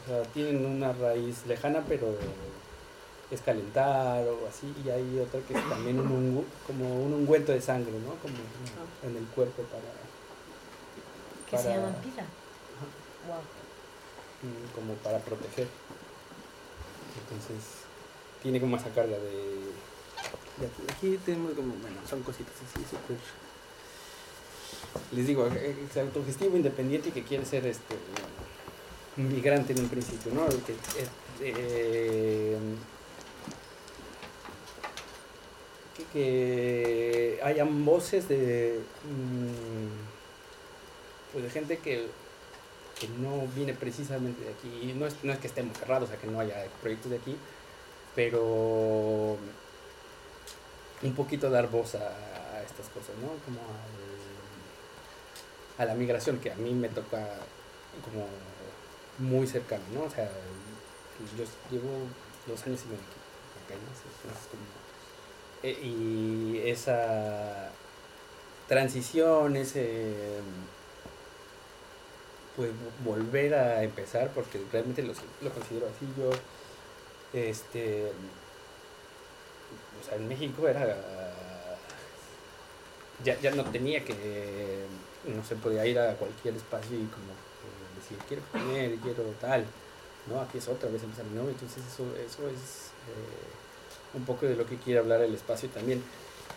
o 0.04 0.08
sea, 0.08 0.22
tienen 0.32 0.64
una 0.66 0.92
raíz 0.92 1.46
lejana, 1.46 1.82
pero 1.88 2.14
es 3.30 3.40
calentar 3.42 4.24
o 4.26 4.46
así, 4.48 4.72
y 4.84 4.90
hay 4.90 5.18
otra 5.18 5.40
que 5.40 5.54
es 5.58 5.68
también 5.68 5.98
un 6.00 6.08
ungu- 6.10 6.44
como 6.66 7.02
un 7.04 7.12
ungüento 7.12 7.52
de 7.52 7.60
sangre, 7.60 7.92
¿no? 7.92 8.14
Como 8.22 8.34
en 9.02 9.16
el 9.16 9.26
cuerpo 9.28 9.62
para, 9.64 9.82
Que 11.50 11.58
se 11.58 11.74
llaman 11.74 11.94
pila. 12.02 12.24
Wow. 13.26 13.40
mm, 14.42 14.74
como 14.74 14.94
para 14.94 15.18
proteger. 15.18 15.68
Entonces, 17.22 17.64
tiene 18.42 18.60
como 18.60 18.76
esa 18.76 18.88
carga 18.90 19.16
de... 19.18 19.72
de 20.58 20.66
aquí, 20.66 20.82
aquí 20.90 21.18
tenemos 21.24 21.52
como, 21.52 21.74
bueno, 21.76 21.96
son 22.08 22.22
cositas 22.22 22.54
así 22.66 22.84
súper... 22.84 23.16
Les 25.12 25.26
digo, 25.26 25.46
eh, 25.46 25.74
es 25.90 25.96
autogestivo, 25.96 26.56
independiente 26.56 27.08
y 27.08 27.12
que 27.12 27.22
quiere 27.22 27.44
ser 27.44 27.66
este 27.66 27.96
migrante 29.16 29.72
en 29.72 29.80
un 29.80 29.88
principio, 29.88 30.32
¿no? 30.32 30.46
Que, 30.46 30.72
eh, 30.72 31.06
eh, 31.40 32.58
que, 36.12 37.40
hayan 37.42 37.84
voces 37.84 38.28
de, 38.28 38.80
mm, 39.04 39.88
pues 41.32 41.44
de 41.44 41.50
gente 41.50 41.78
que, 41.78 42.06
que 43.00 43.08
no 43.20 43.46
viene 43.54 43.74
precisamente 43.74 44.44
de 44.44 44.50
aquí. 44.50 44.92
No 44.96 45.06
es, 45.06 45.14
no 45.22 45.32
es 45.32 45.38
que 45.38 45.46
estemos 45.46 45.76
cerrados 45.78 46.10
a 46.10 46.16
que 46.16 46.26
no 46.26 46.40
haya 46.40 46.66
proyectos 46.82 47.10
de 47.10 47.16
aquí, 47.18 47.36
pero 48.14 49.36
un 51.02 51.14
poquito 51.14 51.50
dar 51.50 51.70
voz 51.70 51.94
a, 51.94 52.08
a 52.08 52.62
estas 52.62 52.86
cosas, 52.88 53.14
¿no? 53.22 53.28
Como 53.44 53.60
al- 53.60 54.17
a 55.78 55.84
la 55.84 55.94
migración 55.94 56.38
que 56.38 56.52
a 56.52 56.56
mí 56.56 56.72
me 56.72 56.88
toca 56.88 57.24
como 58.04 58.26
muy 59.18 59.46
cercano, 59.46 59.82
¿no? 59.94 60.02
O 60.02 60.10
sea, 60.10 60.28
yo 61.36 61.44
llevo 61.70 61.90
dos 62.46 62.66
años 62.66 62.80
y 62.84 62.88
medio 62.88 63.02
aquí, 63.02 63.20
apenas, 63.64 63.98
entonces 64.22 64.48
como... 64.50 64.62
eh, 65.62 65.78
y 65.82 66.68
esa 66.68 67.70
transición, 68.68 69.56
ese 69.56 70.40
pues 72.56 72.70
volver 73.04 73.54
a 73.54 73.84
empezar, 73.84 74.32
porque 74.34 74.60
realmente 74.72 75.02
lo, 75.02 75.12
lo 75.42 75.50
considero 75.52 75.86
así. 75.86 76.06
Yo, 76.18 76.30
este, 77.32 78.10
o 80.00 80.04
sea, 80.04 80.16
en 80.16 80.26
México 80.26 80.66
era, 80.66 80.96
ya, 83.22 83.38
ya 83.40 83.52
no 83.52 83.64
tenía 83.70 84.04
que, 84.04 84.86
no 85.28 85.44
se 85.44 85.56
podía 85.56 85.86
ir 85.86 85.98
a 85.98 86.14
cualquier 86.14 86.54
espacio 86.54 86.96
y 86.96 87.04
como 87.06 87.32
eh, 87.32 87.96
decir, 87.96 88.18
quiero 88.26 88.42
comer, 88.50 88.96
quiero 88.96 89.22
tal, 89.40 89.64
¿no? 90.28 90.40
Aquí 90.40 90.58
es 90.58 90.68
otra 90.68 90.88
vez 90.88 91.02
empezar, 91.02 91.26
¿no? 91.26 91.48
Entonces 91.48 91.82
eso, 91.86 92.04
eso 92.16 92.48
es 92.48 92.90
eh, 93.08 94.14
un 94.14 94.24
poco 94.24 94.46
de 94.46 94.56
lo 94.56 94.66
que 94.66 94.76
quiere 94.76 95.00
hablar 95.00 95.20
el 95.22 95.34
espacio 95.34 95.68
también. 95.68 96.02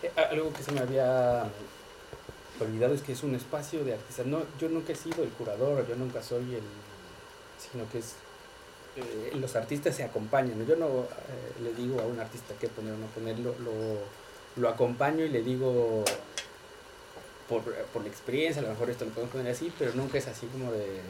Eh, 0.02 0.10
algo 0.30 0.52
que 0.52 0.62
se 0.62 0.72
me 0.72 0.80
había 0.80 1.44
olvidado 2.60 2.94
es 2.94 3.02
que 3.02 3.12
es 3.12 3.22
un 3.22 3.34
espacio 3.34 3.84
de 3.84 3.94
artistas. 3.94 4.26
No, 4.26 4.42
yo 4.58 4.68
nunca 4.68 4.92
he 4.92 4.96
sido 4.96 5.22
el 5.22 5.30
curador, 5.30 5.86
yo 5.88 5.96
nunca 5.96 6.22
soy 6.22 6.54
el, 6.54 6.62
sino 7.58 7.88
que 7.90 7.98
es 7.98 8.14
los 9.34 9.56
artistas 9.56 9.96
se 9.96 10.04
acompañan. 10.04 10.66
Yo 10.66 10.76
no 10.76 11.06
le 11.62 11.72
digo 11.72 12.00
a 12.00 12.04
un 12.04 12.20
artista 12.20 12.54
qué 12.60 12.68
poner 12.68 12.92
o 12.92 12.98
no 12.98 13.06
ponerlo, 13.06 13.54
lo, 13.60 14.60
lo 14.60 14.68
acompaño 14.68 15.24
y 15.24 15.30
le 15.30 15.42
digo 15.42 16.04
por, 17.60 17.74
por 17.74 18.02
la 18.02 18.08
experiencia, 18.08 18.60
a 18.60 18.64
lo 18.64 18.70
mejor 18.70 18.88
esto 18.90 19.04
lo 19.04 19.10
podemos 19.10 19.32
poner 19.34 19.52
así, 19.52 19.72
pero 19.78 19.92
nunca 19.94 20.18
es 20.18 20.26
así 20.28 20.46
como 20.46 20.72
de 20.72 21.00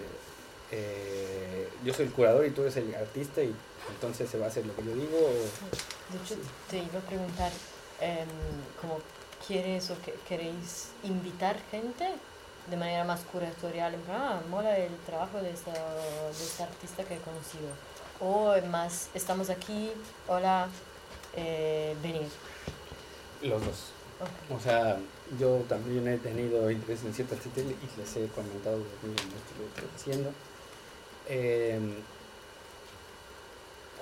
eh, 0.71 1.69
yo 1.85 1.93
soy 1.93 2.07
el 2.07 2.13
curador 2.13 2.47
y 2.47 2.51
tú 2.51 2.63
eres 2.63 2.77
el 2.77 2.95
artista 2.95 3.43
y 3.43 3.55
entonces 3.91 4.31
se 4.31 4.39
va 4.39 4.47
a 4.47 4.49
hacer 4.49 4.65
lo 4.67 4.75
que 4.75 4.85
yo 4.85 4.95
digo. 4.95 5.19
o- 5.19 6.13
De 6.13 6.23
hecho, 6.25 6.37
te 6.71 6.79
iba 6.79 6.99
a 6.99 7.03
preguntar, 7.03 7.53
em, 8.01 8.27
¿cómo 8.81 8.99
quieres 9.47 9.91
o 9.91 10.01
que, 10.03 10.15
queréis 10.29 10.89
invitar 11.05 11.57
gente 11.71 12.09
de 12.71 12.77
manera 12.77 13.05
más 13.05 13.21
curatorial? 13.21 13.97
Ah, 14.11 14.41
mola 14.49 14.77
el 14.79 14.95
trabajo 15.07 15.43
de 15.43 15.51
esta, 15.51 15.73
de 15.73 16.31
esta 16.45 16.65
artista 16.65 17.05
que 17.05 17.15
he 17.17 17.19
conocido. 17.19 17.69
O 18.21 18.55
más, 18.69 19.09
estamos 19.15 19.51
aquí, 19.51 19.91
hola, 20.29 20.69
eh, 21.37 21.95
venid. 22.03 22.29
Los 23.43 23.61
dos. 23.65 23.77
Ok. 24.21 24.57
O 24.57 24.61
sea, 24.63 24.97
yo 25.39 25.65
también 25.69 26.07
he 26.09 26.19
tenido 26.19 26.71
interés 26.71 27.05
en 27.05 27.15
ciertas 27.15 27.39
artistas 27.39 27.65
y 27.65 28.01
les 28.01 28.17
he 28.17 28.27
comentado 28.29 28.79
lo 28.79 28.85
que 28.85 29.23
estoy 29.67 29.89
haciendo. 29.97 30.31
Eh, 31.29 31.79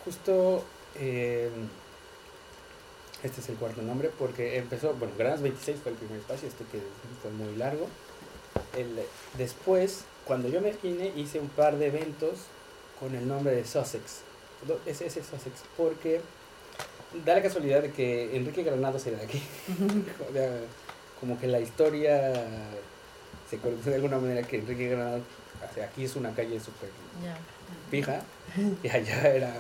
justo 0.04 0.64
eh, 0.96 1.50
este 3.22 3.40
es 3.40 3.48
el 3.50 3.56
cuarto 3.56 3.82
nombre 3.82 4.10
porque 4.18 4.56
empezó, 4.56 4.94
bueno, 4.94 5.12
Granas 5.18 5.42
26 5.42 5.78
fue 5.82 5.92
el 5.92 5.98
primer 5.98 6.18
espacio, 6.18 6.48
este 6.48 6.64
que 6.64 6.80
fue 7.20 7.30
muy 7.30 7.54
largo. 7.56 7.86
El, 8.76 8.98
después, 9.36 10.04
cuando 10.24 10.48
yo 10.48 10.60
me 10.60 10.72
vine, 10.82 11.12
hice 11.16 11.38
un 11.38 11.48
par 11.48 11.76
de 11.76 11.86
eventos 11.86 12.38
con 12.98 13.14
el 13.14 13.28
nombre 13.28 13.54
de 13.54 13.64
Sussex. 13.64 14.22
Ese 14.86 15.06
es 15.06 15.12
Sussex 15.12 15.62
porque 15.76 16.20
da 17.24 17.34
la 17.34 17.42
casualidad 17.42 17.82
de 17.82 17.92
que 17.92 18.36
Enrique 18.36 18.62
Granados 18.62 19.06
era 19.06 19.18
de 19.18 19.24
aquí. 19.24 19.42
Como 21.20 21.38
que 21.38 21.46
la 21.46 21.60
historia 21.60 22.32
se 23.48 23.58
conoce 23.58 23.90
de 23.90 23.96
alguna 23.96 24.18
manera 24.18 24.46
que 24.46 24.56
Enrique 24.58 24.88
Granados, 24.88 25.22
aquí 25.86 26.04
es 26.04 26.16
una 26.16 26.30
calle 26.34 26.58
súper 26.60 26.88
Ya. 27.22 27.36
pija 27.90 28.22
y 28.82 28.88
allá 28.88 29.28
era... 29.34 29.54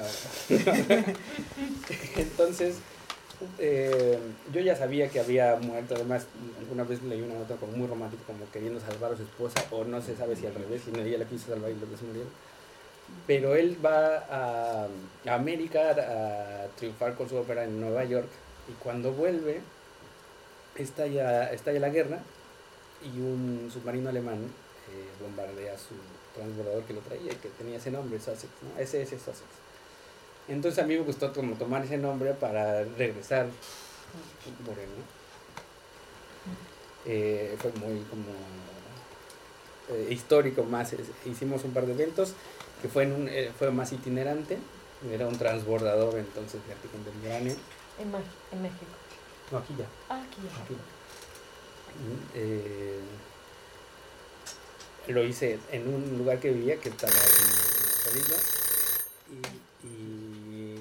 Entonces, 2.16 2.76
eh, 3.58 4.18
yo 4.52 4.60
ya 4.60 4.76
sabía 4.76 5.08
que 5.08 5.20
había 5.20 5.56
muerto, 5.56 5.94
además 5.94 6.26
alguna 6.58 6.84
vez 6.84 7.02
leí 7.02 7.20
una 7.22 7.34
nota 7.34 7.56
como 7.56 7.72
muy 7.72 7.86
romántica, 7.86 8.22
como 8.26 8.50
queriendo 8.52 8.80
salvar 8.80 9.12
a 9.12 9.16
su 9.16 9.22
esposa, 9.22 9.62
o 9.70 9.84
no 9.84 10.00
se 10.02 10.16
sabe 10.16 10.36
si 10.36 10.46
al 10.46 10.54
revés, 10.54 10.82
si 10.84 10.92
no, 10.92 11.00
ella 11.02 11.18
la 11.18 11.24
quiso 11.24 11.48
salvar 11.48 11.70
y 11.70 11.74
los 11.74 11.90
dos 11.90 12.02
murieron. 12.02 12.30
Pero 13.26 13.56
él 13.56 13.76
va 13.84 14.18
a, 14.30 14.86
a 15.26 15.34
América 15.34 15.90
a 15.90 16.66
triunfar 16.76 17.14
con 17.16 17.28
su 17.28 17.36
ópera 17.36 17.64
en 17.64 17.80
Nueva 17.80 18.04
York 18.04 18.28
y 18.68 18.72
cuando 18.82 19.12
vuelve 19.12 19.60
estalla, 20.82 21.52
estalla 21.52 21.80
la 21.80 21.88
guerra 21.90 22.18
y 23.02 23.20
un 23.20 23.70
submarino 23.72 24.10
alemán 24.10 24.38
eh, 24.38 25.22
bombardea 25.22 25.76
su 25.78 25.94
transbordador 26.34 26.84
que 26.84 26.94
lo 26.94 27.00
traía, 27.00 27.30
que 27.30 27.48
tenía 27.50 27.76
ese 27.76 27.90
nombre, 27.90 28.18
Sussex, 28.18 28.50
¿no? 28.62 28.80
SS 28.80 29.18
Sussex. 29.18 29.48
Entonces 30.48 30.82
a 30.82 30.86
mí 30.86 30.94
me 30.96 31.02
gustó 31.02 31.32
como 31.32 31.54
tomar 31.56 31.84
ese 31.84 31.96
nombre 31.96 32.34
para 32.34 32.84
regresar. 32.84 33.46
Eh, 37.06 37.56
fue 37.58 37.72
muy 37.72 38.00
como 38.04 38.32
eh, 39.90 40.08
histórico 40.10 40.64
más. 40.64 40.94
Hicimos 41.24 41.64
un 41.64 41.72
par 41.72 41.86
de 41.86 41.92
eventos 41.92 42.34
que 42.82 42.88
fue, 42.88 43.04
en 43.04 43.12
un, 43.12 43.28
eh, 43.28 43.52
fue 43.58 43.70
más 43.70 43.92
itinerante, 43.92 44.58
era 45.10 45.26
un 45.26 45.38
transbordador 45.38 46.18
entonces 46.18 46.60
de 46.66 46.72
arte 46.72 46.88
contemporáneo. 46.88 47.54
En, 47.98 48.08
en 48.08 48.62
México. 48.62 48.99
No, 49.50 49.58
aquí 49.58 49.74
ya. 49.78 49.86
Ah, 50.08 50.22
aquí 50.22 50.40
ya. 50.44 50.62
Aquí. 50.62 50.76
Eh, 52.34 53.00
lo 55.08 55.24
hice 55.24 55.58
en 55.72 55.92
un 55.92 56.18
lugar 56.18 56.38
que 56.38 56.50
vivía 56.50 56.76
que 56.78 56.88
estaba 56.90 57.12
en 57.12 57.18
Salida 58.04 58.36
y, 59.28 59.86
y, 59.86 60.74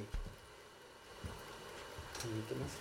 y 2.26 2.44
¿qué 2.48 2.56
más? 2.56 2.72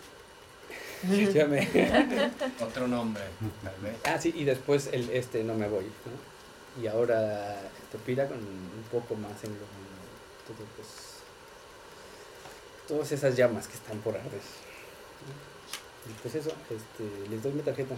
Me- 1.49 2.31
Otro 2.65 2.87
nombre, 2.89 3.23
tal 3.63 3.77
vez. 3.81 3.97
ah, 4.05 4.19
sí, 4.21 4.33
y 4.37 4.45
después 4.45 4.89
el, 4.93 5.09
este 5.11 5.43
no 5.45 5.55
me 5.55 5.69
voy, 5.69 5.85
¿no? 5.85 6.83
Y 6.83 6.87
ahora 6.87 7.57
Topira 7.91 8.29
con 8.29 8.37
un 8.39 8.85
poco 8.93 9.15
más 9.15 9.43
en 9.45 9.51
lo 9.53 9.59
todo, 10.47 10.67
pues, 10.77 10.89
todas 12.87 13.11
esas 13.13 13.37
llamas 13.37 13.67
que 13.69 13.75
están 13.75 13.99
por 14.01 14.15
arder. 14.17 14.33
¿no? 14.33 15.58
Pues 16.23 16.35
eso, 16.35 16.51
este, 16.71 17.29
les 17.31 17.43
doy 17.43 17.53
mi 17.53 17.63
tarjeta. 17.63 17.95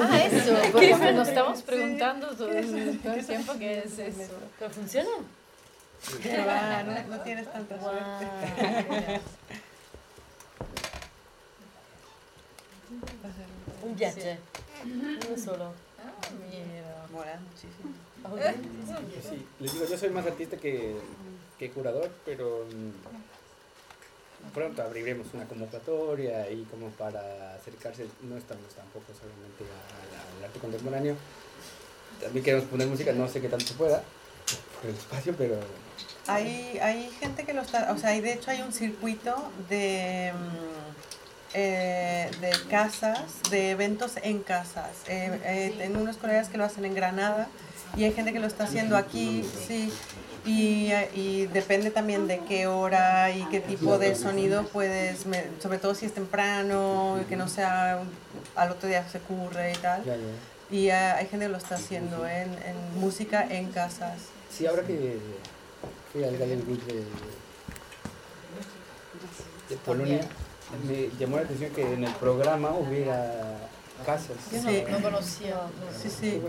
Ah, 0.00 0.18
eso, 0.24 0.54
porque 0.72 0.94
nos 1.12 1.28
estamos 1.28 1.62
preguntando 1.62 2.28
todo, 2.28 2.50
el- 2.52 2.98
todo 3.00 3.12
el 3.14 3.26
tiempo 3.26 3.52
qué 3.58 3.78
es 3.78 3.98
eso. 3.98 4.32
¿Pero 4.58 4.70
funciona? 4.70 5.08
Va, 6.46 6.82
no, 7.08 7.16
no 7.16 7.20
tienes 7.22 7.50
tanta 7.52 7.80
suerte. 7.80 9.20
Un 13.82 13.96
viaje. 13.96 14.38
Uno 14.84 15.36
solo. 15.42 15.72
Ah, 15.98 16.28
mira. 16.50 17.06
Mola 17.12 17.40
muchísimo. 17.40 17.92
Pues 18.30 19.24
sí, 19.28 19.46
les 19.60 19.72
digo, 19.72 19.86
yo 19.86 19.96
soy 19.98 20.10
más 20.10 20.26
artista 20.26 20.56
que, 20.56 20.96
que 21.58 21.70
curador, 21.70 22.10
pero 22.24 22.66
mm, 22.66 22.90
pronto 24.54 24.82
abriremos 24.82 25.26
una 25.34 25.44
convocatoria 25.44 26.42
ahí 26.42 26.66
como 26.70 26.88
para 26.90 27.54
acercarse, 27.54 28.06
no 28.22 28.36
estamos 28.36 28.72
tampoco 28.74 29.06
solamente 29.14 29.64
al 30.38 30.44
arte 30.44 30.58
contemporáneo, 30.58 31.16
también 32.20 32.44
queremos 32.44 32.66
poner 32.66 32.86
música, 32.88 33.12
no 33.12 33.28
sé 33.28 33.40
qué 33.40 33.48
tanto 33.48 33.66
se 33.66 33.74
pueda 33.74 34.02
por 34.80 34.90
el 34.90 34.96
espacio, 34.96 35.34
pero 35.36 35.58
Hay, 36.26 36.78
hay 36.82 37.10
gente 37.20 37.44
que 37.44 37.52
lo 37.52 37.62
está, 37.62 37.92
o 37.92 37.98
sea, 37.98 38.10
hay, 38.10 38.20
de 38.20 38.32
hecho 38.32 38.50
hay 38.50 38.62
un 38.62 38.72
circuito 38.72 39.50
de, 39.68 40.32
mm, 40.32 41.54
eh, 41.54 42.30
de 42.40 42.50
casas, 42.68 43.42
de 43.50 43.70
eventos 43.70 44.12
en 44.22 44.40
casas. 44.40 44.90
Eh, 45.08 45.40
eh, 45.44 45.74
tengo 45.78 46.00
unos 46.00 46.16
colegas 46.16 46.48
que 46.48 46.58
lo 46.58 46.64
hacen 46.64 46.84
en 46.84 46.94
Granada 46.94 47.48
y 47.96 48.04
hay 48.04 48.12
gente 48.12 48.32
que 48.32 48.38
lo 48.40 48.46
está 48.46 48.64
haciendo 48.64 48.96
aquí, 48.96 49.44
sí. 49.66 49.92
Y, 50.46 50.90
y 51.14 51.46
depende 51.52 51.90
también 51.90 52.26
de 52.26 52.38
qué 52.48 52.66
hora 52.66 53.30
y 53.32 53.44
qué 53.46 53.60
tipo 53.60 53.98
de 53.98 54.14
sonido 54.14 54.64
puedes, 54.68 55.26
me- 55.26 55.44
sobre 55.60 55.78
todo 55.78 55.94
si 55.94 56.06
es 56.06 56.14
temprano 56.14 57.20
que 57.28 57.36
no 57.36 57.48
sea 57.48 58.00
al 58.54 58.70
otro 58.70 58.88
día 58.88 59.06
se 59.10 59.18
ocurre 59.18 59.72
y 59.72 59.76
tal. 59.76 60.02
Y 60.70 60.90
hay 60.90 61.26
gente 61.26 61.46
que 61.46 61.52
lo 61.52 61.58
está 61.58 61.74
haciendo 61.74 62.26
en, 62.26 62.50
en 62.52 63.00
música 63.00 63.46
en 63.50 63.70
casas. 63.72 64.18
Sí, 64.50 64.66
ahora 64.66 64.82
que 64.86 65.18
fui 66.12 66.24
al 66.24 66.36
Gallery 66.38 66.62
de 69.68 69.76
Polonia, 69.84 70.20
me 70.86 71.10
llamó 71.18 71.36
la 71.36 71.42
atención 71.42 71.70
que 71.72 71.92
en 71.92 72.04
el 72.04 72.12
programa 72.14 72.70
hubiera 72.70 73.56
casas. 74.04 74.36
Yo 74.52 74.60
Sí. 74.62 74.84
no, 74.88 74.98
no 74.98 75.02
conocía. 75.02 75.56
Sí, 76.02 76.08
sí. 76.10 76.42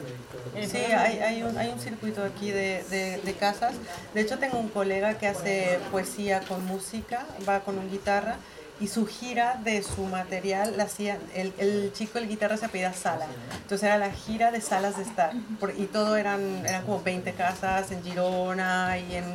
Sí, 0.68 0.78
hay, 0.78 1.20
hay, 1.20 1.44
un, 1.44 1.58
hay 1.58 1.70
un 1.70 1.80
circuito 1.80 2.24
aquí 2.24 2.52
de, 2.52 2.84
de, 2.90 3.20
de 3.24 3.34
casas. 3.34 3.74
De 4.14 4.22
hecho, 4.22 4.38
tengo 4.40 4.58
un 4.60 4.70
colega 4.70 5.18
que 5.18 5.28
hace 5.28 5.80
poesía 5.92 6.42
con 6.42 6.66
música, 6.66 7.26
va 7.48 7.62
con 7.62 7.78
un 7.78 7.90
guitarra 7.90 8.38
y 8.82 8.88
su 8.88 9.06
gira 9.06 9.60
de 9.64 9.84
su 9.84 10.04
material 10.04 10.78
la 10.78 10.86
hacía, 10.86 11.18
el, 11.36 11.54
el 11.58 11.92
chico, 11.94 12.18
el 12.18 12.30
guitarra 12.30 12.56
se 12.56 12.66
apellida 12.68 12.94
Sala. 12.94 13.26
Entonces 13.62 13.84
era 13.84 13.98
la 13.98 14.12
gira 14.12 14.52
de 14.52 14.62
salas 14.62 14.96
de 14.98 15.04
estar. 15.04 15.34
Por- 15.60 15.78
y 15.78 15.86
todo 15.86 16.16
eran, 16.16 16.66
eran 16.66 16.86
como 16.86 17.02
20 17.02 17.34
casas 17.34 17.92
en 17.92 18.02
Girona 18.04 18.98
y 18.98 19.16
en, 19.16 19.26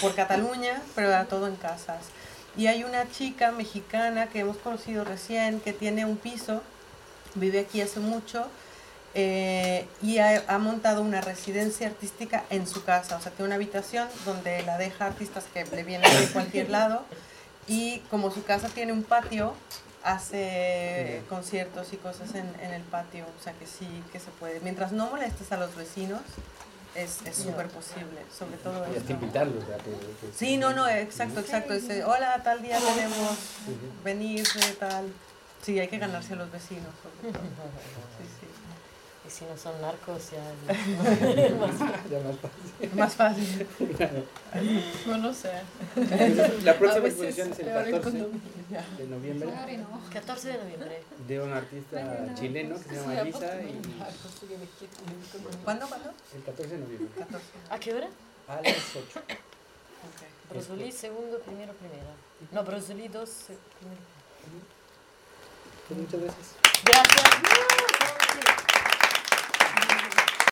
por 0.00 0.14
Cataluña, 0.14 0.80
pero 0.94 1.08
era 1.08 1.24
todo 1.24 1.48
en 1.48 1.56
casas. 1.56 1.98
Y 2.56 2.66
hay 2.68 2.84
una 2.84 3.08
chica 3.10 3.50
mexicana 3.52 4.28
que 4.28 4.40
hemos 4.40 4.56
conocido 4.58 5.04
recién 5.04 5.60
que 5.60 5.72
tiene 5.72 6.04
un 6.04 6.16
piso 6.16 6.62
vive 7.34 7.60
aquí 7.60 7.80
hace 7.80 8.00
mucho 8.00 8.46
eh, 9.14 9.86
y 10.02 10.18
ha, 10.18 10.44
ha 10.46 10.58
montado 10.58 11.02
una 11.02 11.20
residencia 11.20 11.88
artística 11.88 12.44
en 12.50 12.66
su 12.66 12.84
casa, 12.84 13.16
o 13.16 13.20
sea, 13.20 13.32
tiene 13.32 13.46
una 13.46 13.56
habitación 13.56 14.08
donde 14.24 14.62
la 14.62 14.78
deja 14.78 15.06
artistas 15.06 15.44
que 15.52 15.64
le 15.64 15.82
vienen 15.84 16.10
de 16.20 16.26
cualquier 16.28 16.70
lado 16.78 17.04
y 17.66 17.98
como 18.10 18.30
su 18.30 18.44
casa 18.44 18.68
tiene 18.68 18.92
un 18.92 19.02
patio, 19.02 19.54
hace 20.02 21.22
conciertos 21.28 21.92
y 21.92 21.96
cosas 21.96 22.34
en, 22.34 22.48
en 22.60 22.72
el 22.72 22.82
patio, 22.82 23.24
o 23.38 23.42
sea 23.42 23.52
que 23.52 23.66
sí, 23.66 23.86
que 24.12 24.18
se 24.18 24.30
puede. 24.30 24.60
Mientras 24.60 24.92
no 24.92 25.10
molestes 25.10 25.52
a 25.52 25.56
los 25.56 25.74
vecinos, 25.76 26.20
es 26.94 27.18
es 27.24 27.36
súper 27.36 27.68
posible, 27.68 28.20
sobre 28.36 28.56
todo 28.56 28.84
Y 28.92 28.96
esto. 28.96 29.12
invitarlos, 29.12 29.62
Sí, 30.36 30.56
no, 30.56 30.72
no, 30.72 30.88
exacto, 30.88 31.40
exacto. 31.40 31.74
Hola, 32.06 32.40
tal 32.42 32.62
día 32.62 32.78
tenemos, 32.78 33.36
venir, 34.02 34.44
tal. 34.78 35.12
Sí, 35.62 35.78
hay 35.78 35.88
que 35.88 35.98
ganarse 35.98 36.32
a 36.32 36.36
los 36.36 36.50
vecinos, 36.50 36.92
sobre 37.02 37.32
todo. 37.32 37.42
Sí, 37.42 38.24
sí. 38.40 38.46
Y 39.26 39.30
si 39.30 39.44
no 39.44 39.56
son 39.56 39.80
narcos, 39.80 40.30
ya. 40.30 40.74
Ya 42.10 42.18
más 42.20 42.34
fácil. 42.34 42.90
Más 42.94 43.14
fácil. 43.14 43.66
No 45.06 45.18
lo 45.18 45.34
sé. 45.34 45.52
La 46.64 46.78
próxima 46.78 47.06
exposición 47.08 47.52
es 47.52 47.58
el 47.60 47.66
peor 47.66 47.86
en 47.88 47.92
14 47.92 48.02
condominio. 48.18 48.40
de 48.98 49.06
noviembre 49.06 49.48
14 50.12 50.48
de 50.48 50.58
noviembre. 50.58 51.02
de 51.28 51.40
un 51.40 51.52
artista 51.52 52.34
chileno 52.34 52.76
que 52.76 52.82
se 52.88 52.94
llama 52.96 53.20
Elisa 53.20 53.60
y 53.60 53.80
¿Cuándo, 55.64 55.86
cuándo? 55.86 56.10
el 56.34 56.42
14 56.42 56.72
de 56.72 56.78
noviembre 56.78 57.08
14. 57.18 57.44
¿A 57.70 57.78
qué 57.78 57.94
hora? 57.94 58.08
a 58.48 58.54
las 58.62 58.96
8. 58.96 59.20
Ok. 59.20 60.50
Brosolí, 60.50 60.90
segundo, 60.90 61.38
primero, 61.40 61.72
primera. 61.74 62.10
No, 62.52 62.64
Brosolí, 62.64 63.06
dos, 63.08 63.30
primero. 63.78 64.00
Muchas 65.96 66.20
gracias. 66.20 66.56
Gracias. 66.84 67.40